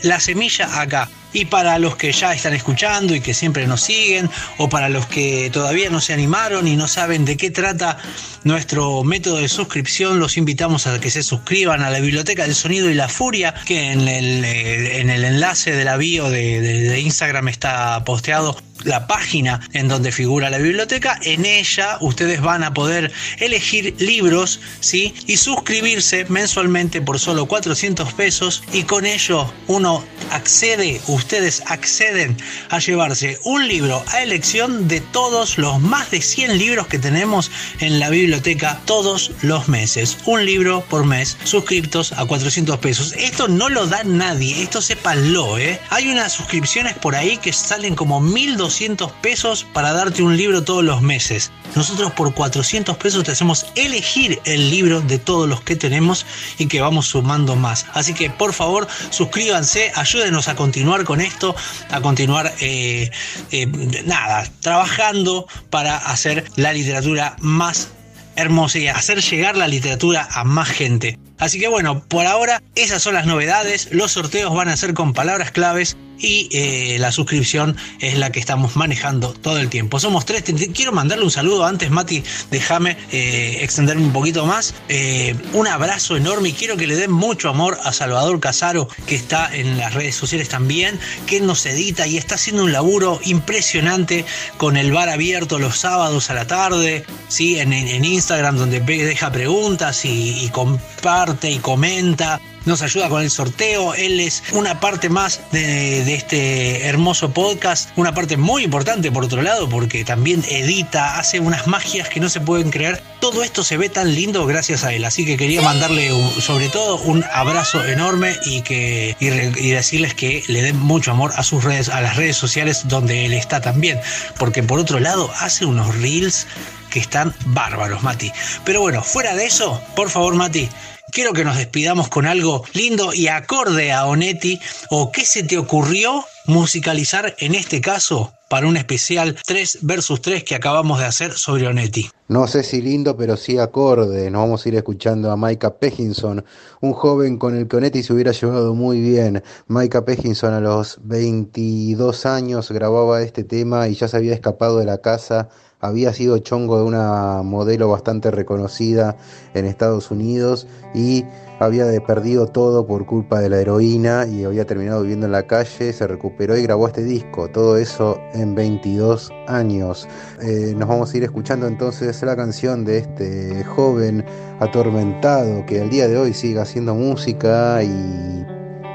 [0.04, 1.10] la semilla acá.
[1.34, 5.06] Y para los que ya están escuchando y que siempre nos siguen, o para los
[5.08, 7.98] que todavía no se animaron y no saben de qué trata
[8.44, 12.90] nuestro método de suscripción, los invitamos a que se suscriban a la Biblioteca del Sonido
[12.90, 17.00] y la Furia, que en el, eh, en el enlace de la bio de, de
[17.00, 21.20] Instagram está posteado la página en donde figura la biblioteca.
[21.24, 25.14] En ella ustedes van a poder elegir libros, ¿sí?
[25.28, 32.36] Y suscribirse mensualmente por solo 400 pesos y con ello uno accede, ustedes acceden
[32.70, 37.52] a llevarse un libro a elección de todos los más de 100 libros que tenemos
[37.80, 40.18] en la biblioteca todos los meses.
[40.26, 43.14] Un libro por mes, suscriptos a 400 pesos.
[43.14, 45.80] Esto no lo da nadie, esto sépanlo, ¿eh?
[45.92, 50.84] Hay unas suscripciones por ahí que salen como 1200 pesos para darte un libro todos
[50.84, 51.52] los meses.
[51.76, 56.26] Nosotros por 400 pesos te hacemos elegir el libro de todos los que tenemos
[56.58, 57.86] y que vamos sumando más.
[57.94, 61.56] Así que por favor suscríbanse, ayúdenos a continuar con esto,
[61.90, 63.12] a continuar eh,
[63.52, 63.68] eh,
[64.06, 67.90] nada, trabajando para hacer la literatura más
[68.36, 71.20] hermosa y hacer llegar la literatura a más gente.
[71.38, 73.90] Así que bueno, por ahora esas son las novedades.
[73.92, 78.40] Los sorteos van a ser con palabras claves y eh, la suscripción es la que
[78.40, 80.00] estamos manejando todo el tiempo.
[80.00, 80.44] Somos tres.
[80.74, 82.24] Quiero mandarle un saludo antes, Mati.
[82.52, 84.74] Déjame eh, extenderme un poquito más.
[84.90, 89.16] Eh, un abrazo enorme y quiero que le den mucho amor a Salvador Casaro, que
[89.16, 94.26] está en las redes sociales también, que nos edita y está haciendo un laburo impresionante
[94.58, 97.60] con el bar abierto los sábados a la tarde, ¿sí?
[97.60, 103.94] en, Instagram, donde deja preguntas y comparte y comenta nos ayuda con el sorteo.
[103.94, 109.26] Él es una parte más de, de, este hermoso podcast, una parte muy importante por
[109.26, 113.02] otro lado, porque también edita, hace unas magias que no se pueden creer.
[113.20, 116.70] Todo esto se ve tan lindo gracias a él, así que quería mandarle un, sobre
[116.70, 121.44] todo un abrazo enorme y que y, y decirles que le den mucho amor a
[121.44, 124.00] sus redes, a las redes sociales donde él está también,
[124.38, 126.48] porque por otro lado hace unos reels
[126.90, 128.32] que están bárbaros, Mati.
[128.66, 130.70] Pero bueno, fuera de eso, por favor, Mati,
[131.12, 134.60] quiero que nos despidamos con algo lindo y acorde a Onetti
[134.90, 140.44] o qué se te ocurrió musicalizar en este caso para un especial 3 versus 3
[140.44, 142.10] que acabamos de hacer sobre Onetti.
[142.28, 144.30] No sé si lindo, pero sí acorde.
[144.30, 146.44] Nos vamos a ir escuchando a Micah Pejinson,
[146.82, 149.44] un joven con el que Onetti se hubiera llevado muy bien.
[149.68, 154.86] Micah Pejinson a los 22 años grababa este tema y ya se había escapado de
[154.86, 155.50] la casa
[155.82, 159.18] había sido chongo de una modelo bastante reconocida
[159.54, 161.26] en Estados Unidos y
[161.60, 165.94] había perdido todo por culpa de la heroína y había terminado viviendo en la calle,
[165.94, 170.08] se recuperó y grabó este disco, todo eso en 22 años.
[170.42, 174.26] Eh, nos vamos a ir escuchando entonces la canción de este joven
[174.60, 178.46] atormentado que al día de hoy sigue haciendo música y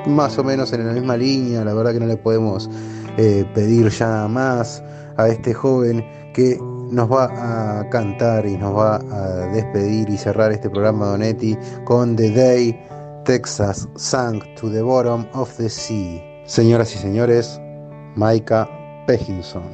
[0.06, 2.70] más o menos en la misma línea, la verdad que no le podemos
[3.16, 4.82] eh, pedir ya más
[5.16, 6.58] a este joven que
[6.90, 12.16] nos va a cantar y nos va a despedir y cerrar este programa Donetti con
[12.16, 12.80] The Day
[13.24, 16.22] Texas Sank to the Bottom of the Sea.
[16.46, 17.60] Señoras y señores,
[18.14, 18.68] Micah
[19.06, 19.64] Pejinson.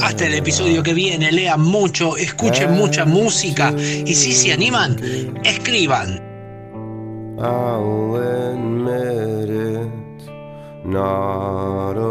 [0.00, 4.96] Hasta el episodio que viene, lean mucho, escuchen mucha música y si se animan,
[5.44, 6.22] escriban.
[10.90, 12.06] Not a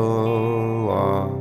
[0.89, 1.31] lot,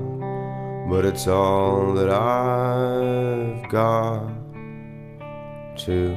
[0.89, 4.29] but it's all that I've got
[5.85, 6.15] to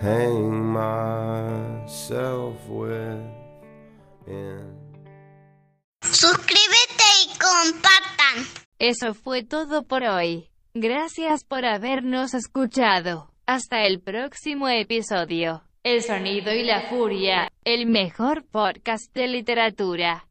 [0.00, 3.40] hang myself with.
[6.02, 8.46] Suscríbete y compartan.
[8.78, 10.50] Eso fue todo por hoy.
[10.74, 13.32] Gracias por habernos escuchado.
[13.46, 15.64] Hasta el próximo episodio.
[15.82, 20.26] El sonido y la furia, el mejor podcast de literatura.